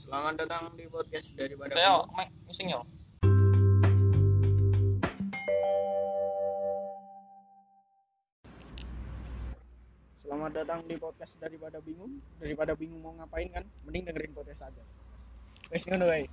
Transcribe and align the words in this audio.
Selamat 0.00 0.32
datang 0.32 0.72
di 0.80 0.88
podcast 0.88 1.36
daripada 1.36 1.76
Saya 1.76 2.00
Bingung. 2.00 2.16
mek 2.16 2.28
pusing 2.48 2.72
yo. 2.72 2.80
Selamat 10.16 10.56
datang 10.56 10.88
di 10.88 10.96
podcast 10.96 11.36
daripada 11.36 11.84
bingung. 11.84 12.16
Daripada 12.40 12.72
bingung 12.72 13.04
mau 13.04 13.12
ngapain 13.12 13.52
kan, 13.52 13.68
mending 13.84 14.08
dengerin 14.08 14.32
podcast 14.32 14.72
aja. 14.72 14.80
Wes 15.68 15.84
ngono 15.84 16.08
wae. 16.08 16.24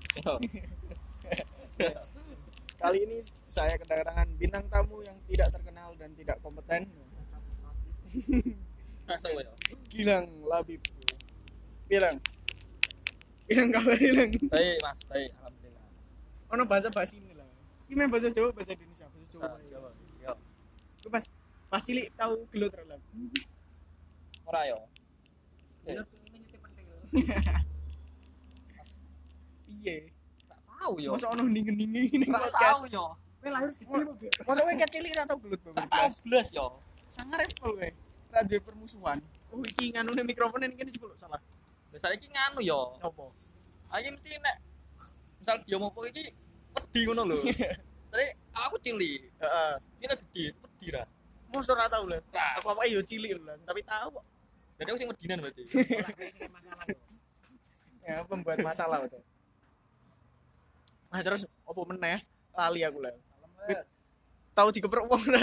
Kali 2.80 3.00
ini 3.04 3.20
saya 3.44 3.76
kedatangan 3.76 4.32
bintang 4.40 4.64
tamu 4.72 5.04
yang 5.04 5.20
tidak 5.28 5.52
terkenal 5.52 5.92
dan 6.00 6.16
tidak 6.16 6.40
kompeten. 6.40 6.88
Gilang 9.92 10.32
Labib. 10.48 10.80
Bilang. 11.92 12.24
Bilang 13.48 13.70
kabar 13.72 13.96
bilang. 13.96 14.30
Baik, 14.52 14.76
Mas. 14.84 15.00
Baik, 15.08 15.32
alhamdulillah. 15.40 15.86
Ono 16.52 16.64
bahasa 16.68 16.88
bahasa 16.92 17.16
ini 17.16 17.32
lah. 17.32 17.48
Ini 17.88 17.96
main 17.96 18.12
bahasa 18.12 18.28
Jawa, 18.28 18.52
bahasa 18.52 18.76
Indonesia, 18.76 19.08
bahasa 19.08 19.28
Jawa. 19.32 19.48
Sa- 19.48 19.64
Yo. 19.72 19.80
Yo. 20.20 20.34
Itu 21.00 21.08
pas 21.08 21.24
pas 21.72 21.82
cilik 21.84 22.12
tahu 22.16 22.44
gelut 22.52 22.72
relak. 22.76 23.00
Ora 24.48 24.62
yo. 24.68 24.80
Iya. 29.68 29.96
Tak 30.48 30.60
tahu 30.68 30.94
yo. 31.00 31.12
Masa 31.16 31.28
ono 31.32 31.44
ning-ning 31.48 32.08
ini 32.12 32.26
Tak 32.28 32.52
tahu 32.56 32.82
yo. 32.92 33.06
Kowe 33.38 33.50
lahir 33.54 33.70
gede 33.72 34.28
kok. 34.34 34.44
Masa 34.44 34.60
kowe 34.64 34.76
kecil 34.76 35.04
ra 35.16 35.24
tau 35.24 35.38
gelut 35.40 35.60
Tak 35.64 35.88
tahu 35.88 36.10
belas 36.28 36.48
yo. 36.52 36.66
Sangar 37.08 37.44
kowe. 37.60 37.88
Ra 38.32 38.40
duwe 38.44 38.60
permusuhan. 38.60 39.20
Oh 39.52 39.64
iki 39.64 39.96
nganune 39.96 40.24
mikrofon 40.28 40.68
ini 40.68 40.76
kan 40.76 40.88
salah. 41.16 41.40
Besar 41.98 42.14
iki 42.14 42.30
nganu 42.30 42.62
yo. 42.62 42.94
Apa? 43.02 43.26
Ayo 43.98 44.14
mesti 44.14 44.38
nek 44.38 44.62
misal 45.42 45.58
yo 45.66 45.82
mau 45.82 45.90
iki 46.06 46.30
wedi 46.78 47.00
ngono 47.10 47.26
lho. 47.26 47.42
Tadi 48.14 48.26
aku 48.54 48.78
cilik. 48.78 49.34
Heeh. 49.42 49.72
Sini 49.98 50.14
gede, 50.14 50.46
wedi 50.62 50.94
ra. 50.94 51.10
Mosok 51.50 51.74
ra 51.74 51.90
tau 51.90 52.06
lho. 52.06 52.22
Ra. 52.30 52.62
Apa 52.62 52.86
yo 52.86 53.02
cilik 53.02 53.34
lho, 53.34 53.58
tapi 53.66 53.82
tahu 53.82 54.14
kok. 54.14 54.26
Jadi 54.78 54.90
aku 54.94 55.00
sing 55.02 55.10
wedinan 55.10 55.42
berarti. 55.42 55.66
Ya 58.08 58.24
pembuat 58.24 58.64
masalah 58.64 59.04
betul. 59.04 59.20
Nah 61.12 61.20
terus 61.26 61.44
apa 61.44 61.82
meneh? 61.92 62.24
Lali 62.56 62.80
aku 62.86 63.04
lah. 63.04 63.12
Tahu 64.54 64.70
dikeprok 64.70 65.10
wong 65.10 65.24
lho. 65.34 65.42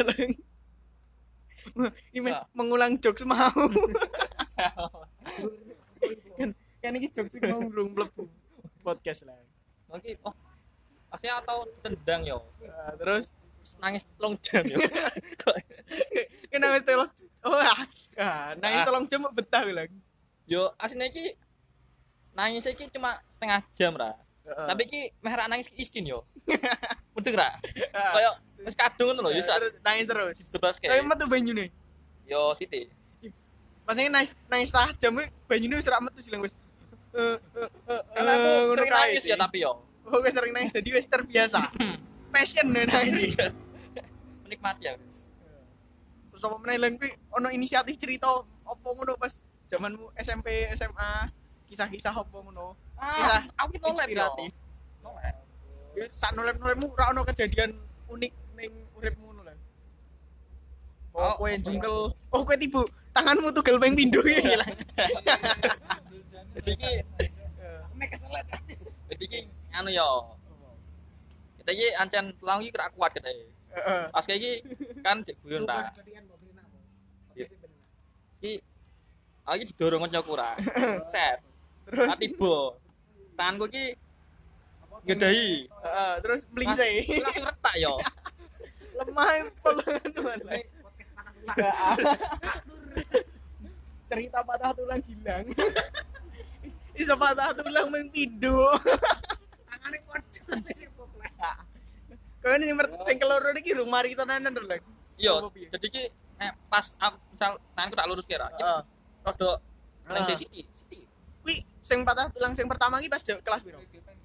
Ini 2.14 2.30
mengulang 2.54 2.94
jokes 3.02 3.26
mau. 3.26 3.52
kan 6.40 6.50
kan 6.82 6.92
iki 6.98 7.08
jokes 7.12 7.36
mau 7.44 7.62
belum 7.64 7.96
mlebu 7.96 8.24
podcast 8.84 9.24
lah. 9.24 9.38
Oke, 9.88 10.18
oh. 10.26 10.34
Aslinya 11.14 11.40
atau 11.46 11.64
tendang 11.80 12.26
yo. 12.26 12.42
Nah, 12.58 12.98
terus 12.98 13.32
Nangis 13.80 14.04
telung 14.20 14.36
jam 14.44 14.60
yo. 14.68 14.76
kenapa 16.52 16.84
telos 16.84 17.10
oh 17.44 17.56
ah, 17.56 17.88
ah 18.20 18.52
nangis 18.60 18.80
Ah. 18.84 18.86
tolong 18.86 19.04
jam 19.08 19.24
betah 19.32 19.64
bilang 19.64 19.88
Yo 20.44 20.68
aslinya 20.76 21.08
iki 21.08 21.32
nangis 22.36 22.68
iki 22.68 22.92
cuma 22.92 23.24
setengah 23.32 23.64
jam 23.72 23.96
ra. 23.96 24.12
Heeh. 24.44 24.66
Tapi 24.68 24.80
iki 24.84 25.00
meh 25.24 25.32
ra 25.32 25.48
nangis 25.48 25.72
ki 25.72 25.80
isin 25.80 26.04
yo. 26.04 26.28
Mudeng 27.16 27.40
ra? 27.40 27.56
Ah. 27.96 28.12
Kayak 28.20 28.34
wis 28.68 28.76
kadung 28.76 29.16
ngono 29.16 29.32
lho 29.32 29.40
yo 29.40 29.40
Ya, 29.40 29.56
terus 29.56 29.72
nangis 29.80 30.04
terus 30.04 30.36
terus 30.52 30.76
tapi 30.76 30.88
kayak 30.92 31.08
metu 31.08 31.24
banyu 31.24 31.52
nih 31.56 31.68
yo 32.28 32.52
Siti. 32.52 32.92
Masanya 33.84 34.10
nangis 34.12 34.30
nangis 34.46 34.68
setengah 34.68 34.90
jam 34.96 35.12
banyu 35.44 35.66
nih 35.66 35.76
wis 35.76 35.86
ra 35.86 36.00
metu 36.00 36.20
silang 36.20 36.40
wis 36.40 36.54
Eh, 37.14 37.38
eh, 37.54 37.70
eh, 37.86 38.02
Karena 38.10 38.32
aku 38.34 38.74
sering 38.74 38.90
nangis 38.90 39.22
ya 39.24 39.36
tapi 39.36 39.58
yo. 39.60 39.72
oh 40.04 40.18
wis 40.18 40.34
sering 40.34 40.52
nangis 40.52 40.72
jadi 40.72 40.88
wis 40.90 41.06
terbiasa 41.06 41.70
passion 42.32 42.66
nih 42.68 42.84
nangis 42.84 43.38
Menikmati 44.42 44.82
ya. 44.84 44.98
terus 46.26 46.42
apa 46.42 46.56
meneh 46.58 46.76
lagi 46.76 46.98
kuwi 46.98 47.10
ono 47.30 47.48
inisiatif 47.48 47.94
cerita 47.94 48.26
apa 48.42 48.86
ngono 48.88 49.14
pas 49.14 49.38
zamanmu 49.64 50.10
SMP 50.16 50.48
SMA 50.74 51.30
kisah-kisah 51.64 52.12
apa 52.12 52.34
ngono 52.36 52.74
Ah, 52.94 53.42
aku 53.56 53.74
ki 53.74 53.78
nolep 53.80 54.06
yo. 54.08 54.26
Nolep. 55.00 55.34
Ya, 55.94 56.06
sak 56.10 56.30
nolep-nolepmu 56.32 56.94
ra 56.94 57.10
ono 57.10 57.22
kejadian 57.22 57.74
unik 58.06 58.30
ning 58.54 58.70
uripmu. 58.92 59.33
Oh, 61.14 61.22
Oh, 61.22 61.32
kowe 61.38 61.46
apa 61.46 61.62
jungkel. 61.62 61.96
Oh, 62.34 62.42
kowe 62.42 62.56
tibu 62.58 62.82
tanganmu 63.14 63.54
tugel 63.54 63.78
ping 63.78 63.94
pindho 63.94 64.18
ya 64.26 64.42
hilang. 64.42 64.74
Jadi 66.58 66.70
iki 66.74 66.92
Mek 67.94 68.10
keselet. 68.10 68.42
jadi 69.06 69.22
iki 69.22 69.40
anu 69.70 69.94
yo. 69.94 70.26
Kita 71.62 71.70
iki 71.70 71.86
ancen 71.94 72.34
tulang 72.36 72.66
iki 72.66 72.74
kira 72.74 72.90
kuat 72.90 73.14
kita. 73.14 73.30
Heeh. 73.30 74.02
Pas 74.10 74.24
kayak 74.26 74.38
iki 74.42 74.52
kan 75.06 75.22
cek 75.22 75.38
guyon 75.46 75.62
ta. 75.62 75.94
Iki 78.42 78.52
aku 79.46 79.54
iki 79.62 79.64
didorong 79.70 80.02
kancaku 80.02 80.34
ra. 80.34 80.58
Set. 81.06 81.38
Terus 81.86 82.10
Tak 82.10 82.18
tiba. 82.18 82.74
Tanganku 83.38 83.70
iki 83.70 83.94
ngedahi. 85.06 85.70
heeh, 85.70 86.12
terus 86.26 86.42
blingse. 86.50 86.86
Aku 87.06 87.22
langsung 87.22 87.46
retak 87.46 87.74
yo. 87.78 87.94
Lemah 88.98 89.46
pelan 89.62 90.10
Cerita 94.08 94.38
patah 94.44 94.70
tulang 94.76 95.00
gilang. 95.02 95.44
Iso 96.94 97.14
patah 97.18 97.50
tulang 97.56 97.88
pindho. 98.12 98.70
Tangane 99.66 99.98
padha 100.06 100.70
sing 100.76 100.90
poplek. 100.94 101.32
Kau 102.44 102.52
ini 102.54 102.70
sing 103.08 103.16
keloro 103.16 103.50
iki 103.56 103.72
lho. 103.72 103.84
Lang. 103.88 104.80
Yo, 105.14 105.46
Apa 105.46 105.48
piye? 105.54 105.70
jadi 105.70 105.86
ki 105.94 106.02
eh, 106.42 106.52
pas 106.66 106.82
aku 106.98 107.16
misal 107.30 107.54
tanganku 107.78 107.94
tak 107.96 108.06
lurus 108.10 108.26
kira. 108.26 108.50
Rodok 109.24 109.56
nang. 110.10 110.26
Siti. 110.34 110.66
Siti. 110.74 111.00
Kuwi 111.40 111.62
sing 111.80 112.02
patah 112.02 112.28
tulang 112.34 112.52
sing 112.52 112.66
pertama 112.66 112.98
iki 113.00 113.08
pas 113.08 113.22
kelas 113.22 113.62
piro? 113.62 113.78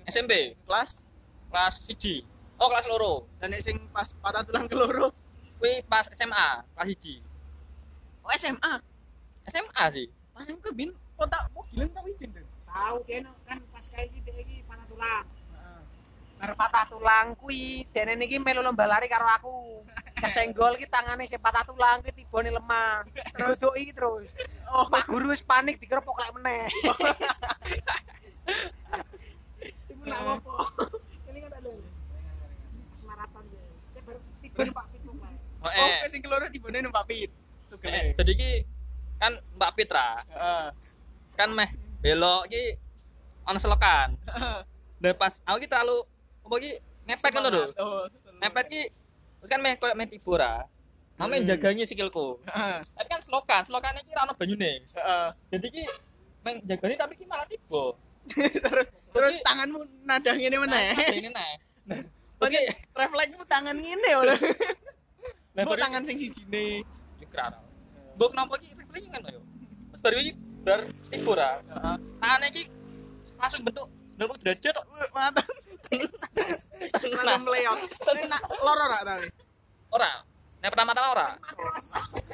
SMP 0.10 0.58
Kelas 0.66 1.06
kelas 1.50 1.76
1. 1.94 2.26
Oh, 2.60 2.68
kelas 2.68 2.86
loro. 2.92 3.24
dan 3.40 3.56
nek 3.56 3.64
sing 3.64 3.80
pas 3.96 4.10
patah 4.20 4.44
tulang 4.44 4.68
keloro 4.68 5.16
Kuwi 5.60 5.84
pas 5.92 6.08
SMA, 6.16 6.48
kelas 6.72 6.88
1. 6.96 7.30
oh 8.24 8.32
SMA 8.36 8.74
SMA 9.50 9.84
sih. 9.92 10.08
pas 10.32 10.48
yang 10.48 10.60
kebin 10.64 10.90
otak 11.20 11.52
oh 11.52 11.66
gila 11.68 11.84
tau 11.92 12.08
izin 12.08 12.32
deh 12.32 12.46
tahu 12.70 12.98
kene 13.04 13.28
kan 13.44 13.60
pas 13.74 13.86
kayak 13.92 14.08
iki 14.08 14.20
dhek 14.24 14.40
iki 14.46 14.56
patah 14.64 14.86
tulang. 14.88 15.26
Bar 16.40 16.56
patah 16.56 16.88
tulang 16.88 17.36
kuwi 17.36 17.84
dene 17.92 18.16
niki 18.16 18.40
melu 18.40 18.64
lomba 18.64 18.88
lari 18.88 19.12
karo 19.12 19.28
aku. 19.28 19.84
Kesenggol 20.24 20.80
ki 20.80 20.88
tangane 20.88 21.28
sing 21.28 21.42
patah 21.42 21.68
tulang 21.68 22.00
ki 22.06 22.16
tibone 22.16 22.54
lemah. 22.54 23.04
Digodoki 23.36 23.92
terus. 23.92 24.32
Oh, 24.72 24.88
Pak 24.88 25.10
guru 25.10 25.34
wis 25.34 25.44
panik 25.44 25.82
dikira 25.82 26.00
poklek 26.00 26.32
meneh. 26.40 26.70
Nak 30.08 30.20
apa? 30.40 30.54
Ini 31.28 31.40
kan 31.44 31.52
ada. 31.60 31.72
Pas 32.96 33.04
maraton 33.04 33.44
ya. 33.52 33.64
Kayak 33.92 34.04
baru 34.08 34.20
tibone 34.40 34.72
Pak. 34.72 34.86
Oh, 35.60 35.68
oh 35.68 35.90
eh, 35.92 36.08
sing 36.08 36.24
keloro 36.24 36.48
tibane 36.48 36.80
numpak 36.80 37.04
pit 37.04 37.30
eh, 37.84 38.16
jadi 38.16 38.32
ki 38.32 38.52
kan 39.20 39.36
Mbak 39.56 39.72
Pitra 39.76 40.24
heeh 40.24 40.66
kan 41.36 41.50
meh 41.52 41.70
belok 42.00 42.48
ki 42.48 42.64
ana 43.44 43.58
selokan. 43.58 44.14
Dan 45.00 45.16
pas 45.16 45.42
aku 45.44 45.58
ki 45.60 45.68
terlalu 45.68 46.04
apa 46.44 46.56
ki 46.58 46.72
ngepet 47.08 47.32
ngono 47.34 47.50
lho. 47.50 47.64
Ngepet 48.40 48.66
ki 48.68 48.82
terus 49.40 49.50
kan 49.50 49.60
meh 49.60 49.74
koyo 49.76 49.94
meh 49.96 50.08
tiba 50.08 50.34
ra. 50.36 50.54
Mame 51.16 51.44
Hmm. 51.44 51.48
jagangi 51.48 51.84
sikilku. 51.84 52.40
heeh 52.48 52.80
Tapi 52.80 53.08
kan 53.08 53.20
selokan, 53.20 53.62
selokan 53.68 54.00
iki 54.00 54.16
ra 54.16 54.24
ono 54.24 54.34
banyune. 54.36 54.80
heeh 54.84 55.28
Jadi 55.52 55.68
ki 55.68 55.84
meh 56.46 56.56
jagani 56.64 56.96
tapi 56.96 57.14
ki 57.16 57.26
malah 57.28 57.44
tiba. 57.46 57.84
terus 58.64 58.88
terus 59.12 59.36
tanganmu 59.42 59.80
nada 60.06 60.32
ngene 60.32 60.58
meneh 60.60 60.88
Nah, 60.96 61.12
ini 61.12 61.30
nah. 61.30 61.52
Terus 62.40 62.48
Oke, 62.48 62.56
ki 62.56 62.62
refleksmu 62.94 63.44
tangan 63.44 63.76
ngene 63.76 64.12
oleh 64.16 64.38
Mbok 65.62 65.72
baru- 65.72 65.84
tangan 65.84 66.04
sing 66.04 66.18
sijine 66.18 66.64
Yo 67.18 67.26
kira. 67.28 67.46
Mbok 68.16 68.30
kenapa 68.32 68.54
ki 68.58 68.68
refleksi 68.74 69.08
kan 69.10 69.22
yo. 69.26 69.42
Terus 69.90 70.02
baru 70.02 70.16
iki 70.18 70.32
bar 70.60 70.80
tiba 71.08 71.34
ra. 71.34 71.50
heeh 71.58 71.96
Tangane 72.20 72.46
iki 72.50 72.64
langsung 73.36 73.62
bentuk 73.64 73.88
90 74.16 74.44
derajat 74.44 74.74
kok. 74.76 74.86
mata 75.10 75.42
langsung 77.24 77.46
meleot 77.46 77.78
Terus 77.90 78.22
nak 78.26 78.42
loro 78.54 78.86
ra 78.86 79.00
tapi 79.02 79.28
Ora. 79.90 80.12
Nek 80.60 80.70
pertama-tama 80.70 81.08
ora. 81.10 81.28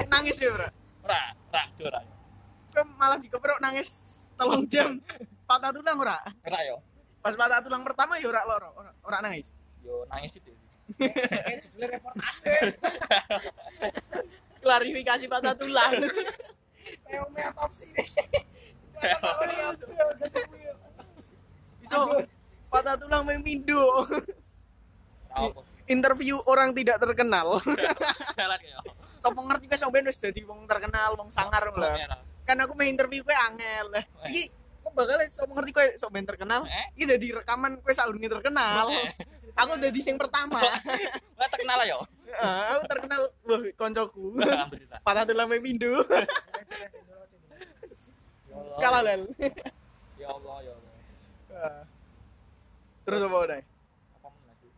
nangis 0.07 0.35
ya 0.35 0.49
ora 0.51 0.67
Ora, 1.01 1.21
ora, 1.47 1.61
ora. 1.79 2.01
Malah 2.91 3.17
dikeprok 3.17 3.59
nangis 3.59 3.89
telung 4.33 4.65
jam 4.65 4.97
patah 5.45 5.69
tulang 5.69 5.95
ora 5.95 6.17
Ora 6.41 6.59
yo. 6.65 6.81
pas 7.21 7.33
patah 7.33 7.61
tulang 7.61 7.81
pertama 7.81 8.17
ya 8.17 8.27
ora 8.27 8.41
loro 8.43 8.69
ora, 8.75 8.91
ora 8.99 9.17
nangis 9.19 9.53
Yo 9.79 10.03
nangis 10.07 10.33
itu. 10.35 10.49
Eh 11.01 11.55
judulnya 11.61 11.87
reportase. 11.97 12.53
klarifikasi 14.65 15.29
patah 15.29 15.53
tulang 15.53 15.93
Kayak 17.05 17.53
otopsi 17.53 17.85
nih. 17.93 18.09
iso 21.85 22.25
patah 22.73 22.97
tulang 22.97 23.29
Apa? 25.35 25.61
interview 25.85 26.41
orang 26.49 26.73
tidak 26.73 26.97
terkenal 26.97 27.61
Jalan 28.39 28.59
ya. 28.65 28.79
Sopo 29.21 29.41
ngerti 29.45 29.69
wis 29.69 29.79
sampean 29.81 30.05
wis 30.09 30.17
dadi 30.17 30.41
wong 30.41 30.65
terkenal, 30.65 31.13
wong 31.17 31.29
sangar 31.29 31.69
lah. 31.77 32.17
Kan 32.45 32.57
aku 32.61 32.73
main 32.73 32.93
interview 32.93 33.21
kowe 33.21 33.33
angel. 33.33 34.01
Iki 34.25 34.49
kok 34.81 34.93
bakal 34.97 35.17
sopo 35.29 35.53
ngerti 35.57 35.71
kowe 35.73 35.85
sampean 35.97 36.25
terkenal? 36.25 36.65
Iki 36.97 37.03
dadi 37.05 37.27
rekaman 37.37 37.81
kowe 37.85 37.93
saurunge 37.93 38.29
terkenal. 38.31 38.89
Aku 39.55 39.79
dadi 39.79 39.99
sing 40.03 40.19
pertama. 40.19 40.59
Lah 41.39 41.47
terkenal 41.47 41.79
ya. 41.87 41.97
Heeh, 42.35 42.63
aku 42.75 42.83
terkenal 42.91 43.21
wah 43.47 43.61
koncoku. 43.79 44.35
Patah 44.99 45.23
tulang 45.23 45.47
pindo. 45.63 46.03
Ya 48.51 48.55
Allah. 48.59 48.77
Kalah 48.79 49.01
lel. 49.03 49.21
Ya 50.19 50.27
Allah, 50.31 50.57
ya 50.63 50.71
Allah. 50.75 50.93
Ah. 51.55 51.83
Terus 53.07 53.19
apa 53.23 53.37
udah? 53.37 53.59
Apa 54.19 54.27
meneh 54.27 54.55
sih? 54.59 54.71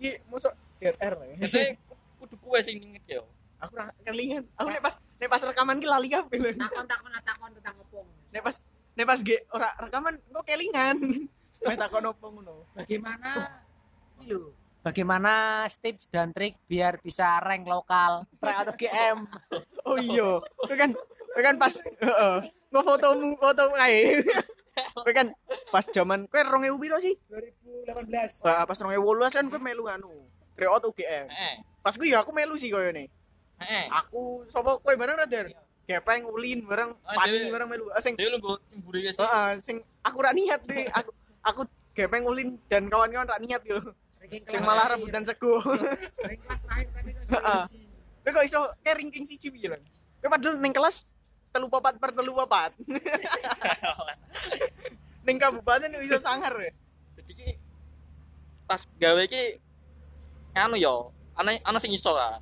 Iki 0.00 0.10
mosok 0.32 0.52
DRR 0.80 1.12
lah. 1.20 1.26
Jadi 1.44 1.76
kudu 2.16 2.36
kowe 2.40 2.56
sing 2.64 2.80
nginget 2.80 3.04
ya. 3.04 3.20
Aku 3.60 3.76
ra 3.76 3.92
kelingan. 4.00 4.48
Aku 4.56 4.68
nek 4.72 4.80
pas 4.80 4.96
nek 5.20 5.28
pas 5.28 5.42
rekaman 5.44 5.76
ki 5.76 5.88
lali 5.88 6.08
kabeh 6.08 6.56
takon 6.56 6.88
takon 6.88 7.12
takon 7.20 7.50
tentang 7.60 7.76
opong 7.84 8.08
Nek 8.32 8.40
pas 8.40 8.56
nek 8.96 9.04
pas 9.04 9.20
ge 9.20 9.44
ora 9.52 9.68
rekaman 9.76 10.16
kok 10.16 10.44
kelingan. 10.48 10.96
Bagaimana 11.60 13.30
ini 14.20 14.32
lho 14.32 14.52
bagaimana 14.80 15.32
tips 15.68 16.08
dan 16.08 16.32
trik 16.32 16.56
biar 16.64 16.96
bisa 17.04 17.36
rank 17.44 17.68
lokal 17.68 18.24
rank 18.40 18.56
atau 18.64 18.74
GM 18.80 19.18
Oh 19.84 19.96
iya, 19.98 20.40
itu 20.40 20.74
kan 20.76 20.90
itu 21.30 21.40
kan 21.42 21.54
pas 21.56 21.74
heeh. 21.74 22.36
Gua 22.70 22.82
fotomu 22.84 23.34
foto 23.38 23.74
kae. 23.74 24.22
Kowe 25.04 25.12
kan 25.12 25.34
pas 25.72 25.82
zaman 25.88 26.30
kowe 26.30 26.38
2000 26.38 26.78
piro 26.78 26.96
sih? 27.02 27.14
2018 27.26 28.44
Wah, 28.46 28.62
pas 28.68 28.78
2018 28.78 29.34
kan 29.34 29.44
kowe 29.50 29.58
melu 29.58 29.84
anu. 29.90 30.30
Tryout 30.54 30.84
UGM. 30.86 31.26
Heeh. 31.26 31.54
Pas 31.82 31.94
kuwi 31.96 32.12
ya 32.14 32.22
aku 32.22 32.30
melu 32.30 32.54
sih 32.60 32.70
koyo 32.70 32.92
ne. 32.94 33.10
Heeh. 33.58 33.84
Aku 33.90 34.46
sapa 34.52 34.78
kowe 34.78 34.94
bareng 34.94 35.16
ra, 35.18 35.26
Der? 35.26 35.50
Gepeng 35.88 36.28
ulin 36.28 36.62
bareng 36.68 36.94
pani 37.02 37.34
Dewe. 37.40 37.50
bareng 37.50 37.68
melu. 37.68 37.84
Ah, 37.90 37.98
Sing 38.04 38.14
heeh, 38.14 39.48
sing 39.58 39.82
aku 40.06 40.18
ra 40.22 40.30
niat 40.30 40.62
deh. 40.66 40.86
Aku 40.92 41.10
aku 41.40 41.64
gepeng 41.92 42.24
ulin 42.24 42.56
dan 42.70 42.86
kawan-kawan 42.86 43.28
ra 43.28 43.40
niat 43.40 43.62
yo. 43.66 43.80
Sing 44.46 44.62
malah 44.62 44.94
rebutan 44.94 45.24
sego. 45.24 45.58
rank 46.20 46.40
kelas 46.44 46.60
terakhir 46.62 46.88
tapi 46.92 47.10
kok 47.16 47.40
Heeh. 47.40 47.64
Kowe 48.20 48.30
kok 48.36 48.44
iso 48.44 48.60
kayak 48.84 49.00
ranking 49.00 49.24
siji 49.24 49.48
piye 49.48 49.72
lan? 49.72 49.80
Padahal 50.20 50.60
ning 50.60 50.76
kelas 50.76 51.08
telu 51.50 51.72
papat 51.72 51.96
per 51.96 52.12
telu 52.12 52.36
papat. 52.36 52.76
ning 55.26 55.36
kabupaten 55.40 55.88
iso 56.04 56.20
sangar 56.20 56.52
ya. 56.60 56.72
Jadi 57.16 57.32
ki 57.32 57.48
pas 58.68 58.84
gawe 59.00 59.22
ki 59.26 59.58
anu 60.54 60.76
yo, 60.76 61.10
ana 61.34 61.56
ana 61.64 61.80
sing 61.80 61.96
iso 61.96 62.12
lah. 62.12 62.36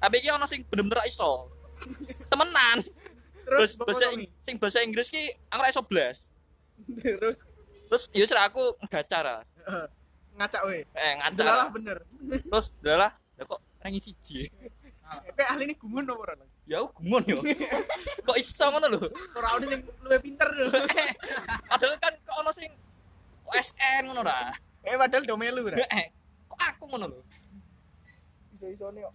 Tapi 0.00 0.24
ki 0.24 0.32
ana 0.32 0.48
sing 0.48 0.64
bener-bener 0.66 1.04
iso. 1.04 1.52
Temenan. 2.32 2.82
Terus 3.44 3.76
bahasa 3.76 3.84
bahasa 3.84 4.06
Ing- 4.16 4.32
sing 4.42 4.56
bahasa 4.56 4.80
Inggris 4.80 5.12
ki 5.12 5.36
aku 5.52 5.60
ra 5.60 5.70
iso 5.70 5.84
blas. 5.84 6.32
terus 7.04 7.44
Terus 7.88 8.04
ya 8.12 8.22
wis 8.22 8.32
lah 8.36 8.44
aku 8.52 8.62
gaca 8.86 9.18
ra. 9.24 9.36
heeh, 9.40 9.86
ngacak 10.36 10.62
we. 10.68 10.84
Eh 10.92 11.12
ngaca. 11.18 11.36
Delalah 11.36 11.56
lah. 11.64 11.68
bener. 11.72 11.98
Terus 12.44 12.66
dalah 12.84 13.10
ya 13.34 13.42
kok 13.48 13.60
rangi 13.80 14.00
siji. 14.00 14.46
Kowe 15.08 15.44
ahli 15.48 15.64
ini 15.64 15.74
gumun 15.80 16.04
apa 16.04 16.20
ora? 16.20 16.34
Ya 16.68 16.84
aku 16.84 17.00
gumun 17.00 17.24
yo. 17.24 17.40
kok 18.28 18.36
iso 18.36 18.64
ngono 18.68 18.86
lho. 18.92 19.08
Ora 19.32 19.56
ono 19.56 19.64
sing 19.64 19.80
luwih 20.04 20.20
pinter 20.20 20.48
lho. 20.52 20.68
Padahal 21.72 21.96
kan 21.96 22.12
kok 22.20 22.36
ono 22.36 22.50
sing 22.52 22.68
OSN 23.48 24.12
ngono 24.12 24.20
ra. 24.20 24.52
Eh 24.84 24.94
padahal 25.00 25.24
do 25.24 25.36
melu 25.40 25.64
ora. 25.64 25.80
Eh, 25.80 26.12
kok 26.44 26.60
aku 26.60 26.84
ngono 26.92 27.08
lho. 27.08 27.20
Iso-isone 28.52 29.00
kok. 29.00 29.14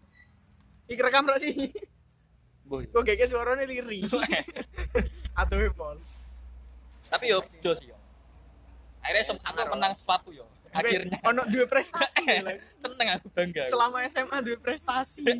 Iki 0.89 1.01
rekam 1.01 1.29
ra 1.29 1.37
sih? 1.37 1.53
Boy. 2.65 2.89
Kok 2.89 3.05
gege 3.05 3.29
suarane 3.29 3.69
liri. 3.69 4.01
Aduh 5.39 5.69
pol. 5.77 6.01
Tapi 7.13 7.29
yo 7.29 7.45
sih 7.45 7.93
yo. 7.93 8.02
Akhirnya 9.03 9.23
sem 9.27 9.37
aku 9.37 9.75
menang 9.75 9.93
sepatu 9.93 10.31
yo. 10.31 10.47
Akhirnya 10.73 11.19
ono 11.27 11.43
dua 11.51 11.65
prestasi. 11.69 12.23
seneng 12.83 13.07
aku 13.19 13.27
bangga. 13.29 13.67
Selama 13.69 14.01
SMA 14.09 14.37
dua 14.41 14.57
prestasi. 14.57 15.23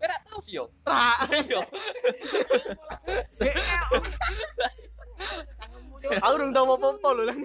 Eh, 0.00 0.08
Kowe 0.08 0.08
ra 0.08 0.16
tau 0.24 0.40
sih 0.40 0.56
yo. 0.56 0.64
Ra. 0.80 1.28
Yo. 1.52 1.60
Aku 6.24 6.32
urung 6.40 6.56
tau 6.56 6.64
apa-apa 6.72 7.08
lho 7.20 7.22
lan. 7.28 7.44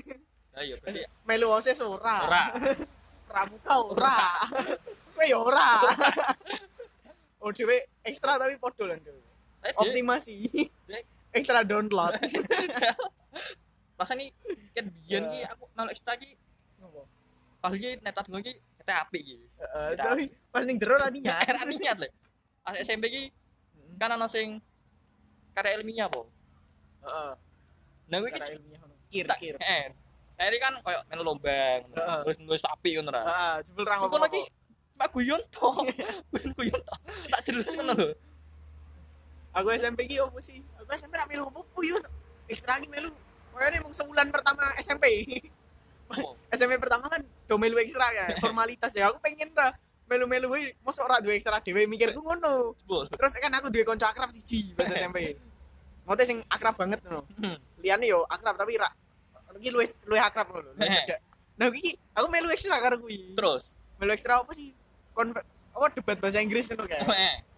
Ayo 0.55 0.79
berarti 0.79 1.03
Melu 1.27 1.51
OSIS 1.51 1.83
ora. 1.83 2.23
ora. 2.23 2.43
Pramuka 3.27 3.75
ora. 3.75 4.19
Kowe 5.11 5.23
ya 5.27 5.35
ora. 5.35 5.83
Oh 7.43 7.51
dhewe 7.51 7.91
ekstra 8.07 8.39
tapi 8.39 8.55
podo 8.55 8.87
lan 8.87 9.03
dhewe. 9.03 9.19
Eh, 9.59 9.75
Optimasi. 9.75 10.47
Ekstra 11.35 11.67
download. 11.67 12.15
Pas 13.95 14.12
ini 14.12 14.31
kan 14.75 14.86
biyen 14.92 15.24
ki 15.31 15.39
aku 15.47 15.63
nol 15.71 15.88
ekstra 15.92 16.19
ki 16.19 16.36
pas 17.63 17.71
iki 17.74 17.97
netat 18.03 18.27
gue 18.27 18.42
ki 18.44 18.53
kete 18.77 18.94
apik 18.94 19.21
ki. 19.24 19.36
Heeh, 19.39 19.88
tapi 19.97 20.24
pas 20.51 20.62
ning 20.68 20.77
jero 20.77 21.00
ra 21.00 21.07
Ya 21.09 21.15
niat. 21.15 21.38
era 21.50 21.62
niat 21.63 21.97
lho. 22.03 22.09
Pas 22.62 22.75
SMP 22.77 23.07
ki 23.09 23.21
kan 23.95 24.12
ana 24.12 24.27
sing 24.27 24.59
karya 25.56 25.80
ilmiah 25.80 26.12
po. 26.12 26.27
Heeh. 27.01 27.31
Nah 28.12 28.18
kuwi 28.21 28.31
Cara 28.36 28.45
ki 28.45 28.53
ilmiah 28.59 28.80
ngono. 28.83 28.94
Kir 29.09 29.25
tak 29.25 29.38
kir. 29.39 29.56
eh. 29.57 29.89
Kan 30.62 30.77
koyo 30.83 31.00
melu 31.09 31.24
lomba 31.24 31.81
ngono. 31.88 32.03
Terus 32.27 32.38
nulis 32.44 32.65
apik 32.68 32.91
ngono 33.00 33.09
ra. 33.15 33.24
Heeh, 33.24 33.56
jebul 33.65 33.83
ra 33.88 33.95
lagi 34.03 34.44
Pak 34.95 35.12
guyon 35.12 35.44
to. 35.51 35.68
Guyon 36.31 36.51
guyon 36.56 36.80
to. 36.80 36.95
Tak 37.27 37.41
jelas 37.48 37.71
ngono 37.75 37.94
lho. 37.95 38.07
Aku 39.56 39.71
SMP 39.71 40.07
ki 40.07 40.19
opo 40.24 40.39
sih? 40.44 40.63
Aku 40.80 40.88
SMP 40.95 41.15
ra 41.15 41.27
melu 41.27 41.48
opo 41.51 41.80
yo. 41.83 42.00
Ekstra 42.48 42.80
ki 42.80 42.88
melu. 42.88 43.12
Kayaknya 43.55 43.77
emang 43.79 43.95
sebulan 43.95 44.27
pertama 44.29 44.63
SMP. 44.83 45.05
Apa? 46.11 46.35
SMP 46.55 46.75
pertama 46.75 47.07
kan 47.07 47.23
do 47.23 47.55
melu 47.55 47.79
ekstra 47.79 48.11
ya, 48.11 48.25
formalitas 48.43 48.91
ya. 48.91 49.07
Aku 49.09 49.23
pengen 49.23 49.49
ra 49.55 49.71
melu-melu 50.05 50.53
kuwi 50.53 50.69
mosok 50.85 51.09
ora 51.09 51.17
duwe 51.17 51.39
ekstra 51.39 51.63
dhewe 51.63 51.87
mikirku 51.89 52.19
ngono. 52.19 52.77
Terus 53.09 53.33
kan 53.39 53.51
aku 53.57 53.71
duwe 53.71 53.87
kanca 53.87 54.11
akrab 54.11 54.29
siji 54.29 54.75
pas 54.75 54.91
SMP. 54.93 55.39
Ngote 56.05 56.23
sing 56.27 56.43
akrab 56.51 56.75
banget 56.77 57.01
ngono. 57.07 57.23
Hmm. 57.39 57.57
Liyane 57.79 58.05
yo 58.11 58.27
akrab 58.27 58.59
tapi 58.59 58.77
ra 58.77 58.91
iki 59.55 59.71
luwih 59.71 59.89
luwih 60.05 60.21
akrab 60.21 60.51
ngono. 60.51 60.75
Eh. 60.83 61.17
Nah 61.55 61.71
iki 61.71 61.95
aku 62.13 62.27
melu 62.27 62.51
ekstra 62.51 62.77
karo 62.83 63.00
kuwi. 63.00 63.33
Terus 63.33 63.71
Melu 63.95 64.12
ekstra 64.12 64.43
apa 64.43 64.51
sih? 64.51 64.75
Konver 65.15 65.47
apa 65.75 65.85
debat 65.95 66.17
bahasa 66.19 66.43
Inggris 66.43 66.67
ngono 66.67 66.88
kayak. 66.88 67.07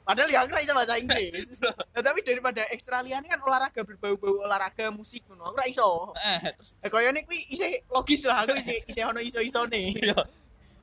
Padahal 0.08 0.30
ya 0.32 0.40
aku 0.48 0.56
iso 0.64 0.72
bahasa 0.72 0.96
Inggris. 0.96 1.60
Nah, 1.60 2.00
tapi 2.00 2.24
daripada 2.24 2.64
ekstra 2.72 3.04
liyane 3.04 3.28
kan 3.28 3.44
olahraga 3.44 3.84
berbau-bau 3.84 4.48
olahraga 4.48 4.88
musik 4.88 5.28
ngono. 5.28 5.52
Aku 5.52 5.56
ra 5.60 5.68
iso. 5.68 6.16
eh 6.16 6.56
terus 6.56 6.72
Eh 6.80 6.88
koyone 6.88 7.28
kuwi 7.28 7.44
isih 7.52 7.84
logis 7.92 8.24
lah 8.24 8.48
aku 8.48 8.56
isih 8.56 8.80
isih 8.88 9.04
ono 9.04 9.20
iso-isone. 9.20 9.92
iya. 10.00 10.16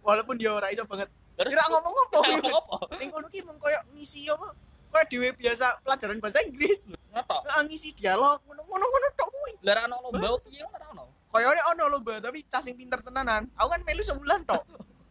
Walaupun 0.04 0.36
yo 0.36 0.60
ora 0.60 0.68
iso 0.68 0.84
banget. 0.84 1.08
Terus 1.40 1.50
Kira 1.56 1.64
ngomong 1.72 1.94
apa? 1.96 2.16
ngomong 2.20 2.52
apa? 2.52 2.76
Ning 3.00 3.08
kono 3.08 3.26
ki 3.32 3.40
mung 3.48 3.56
koyo 3.56 3.80
ngisi 3.96 4.28
apa? 4.28 4.52
Koyo 4.92 5.04
dhewe 5.08 5.28
biasa 5.32 5.80
pelajaran 5.80 6.20
bahasa 6.20 6.44
Inggris. 6.44 6.84
Ngoto. 6.84 7.36
Heeh, 7.48 7.62
ngisi 7.64 7.88
dialog 7.96 8.44
ngono-ngono 8.44 8.84
ngono 8.84 9.06
tok 9.16 9.28
kuwi. 9.32 9.52
Lah 9.64 9.88
ana 9.88 9.96
lomba 10.04 10.36
piye 10.44 10.60
ngono 10.68 10.76
ra 10.76 10.86
ono. 10.92 11.04
Koyone 11.32 11.60
ono 11.72 11.82
lomba 11.88 12.20
tapi 12.20 12.44
cah 12.44 12.60
sing 12.60 12.76
pinter 12.76 13.00
tenanan. 13.00 13.48
Aku 13.56 13.72
kan 13.72 13.80
melu 13.88 14.04
sebulan 14.04 14.44
tok. 14.44 14.62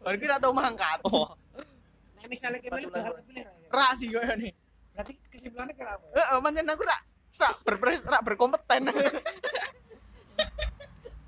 Baru 0.05 0.15
ki 0.21 0.27
ra 0.29 0.37
tau 0.37 0.53
mangkat. 0.53 1.01
Oh, 1.09 1.33
misalnya 2.29 2.59
kayak 2.59 2.91
ra 3.73 3.87
ya? 3.87 3.97
Sih 3.97 4.07
koyone. 4.11 4.49
berarti 4.93 5.13
kesimpulannya 5.33 5.73
kenapa 5.73 6.05
Heeh, 6.13 6.37
pancen 6.37 6.69
aku 6.69 6.83
ra 6.85 6.97
ra 7.33 7.49
berpres 7.65 8.01
ra 8.05 8.21
berkompeten. 8.21 8.81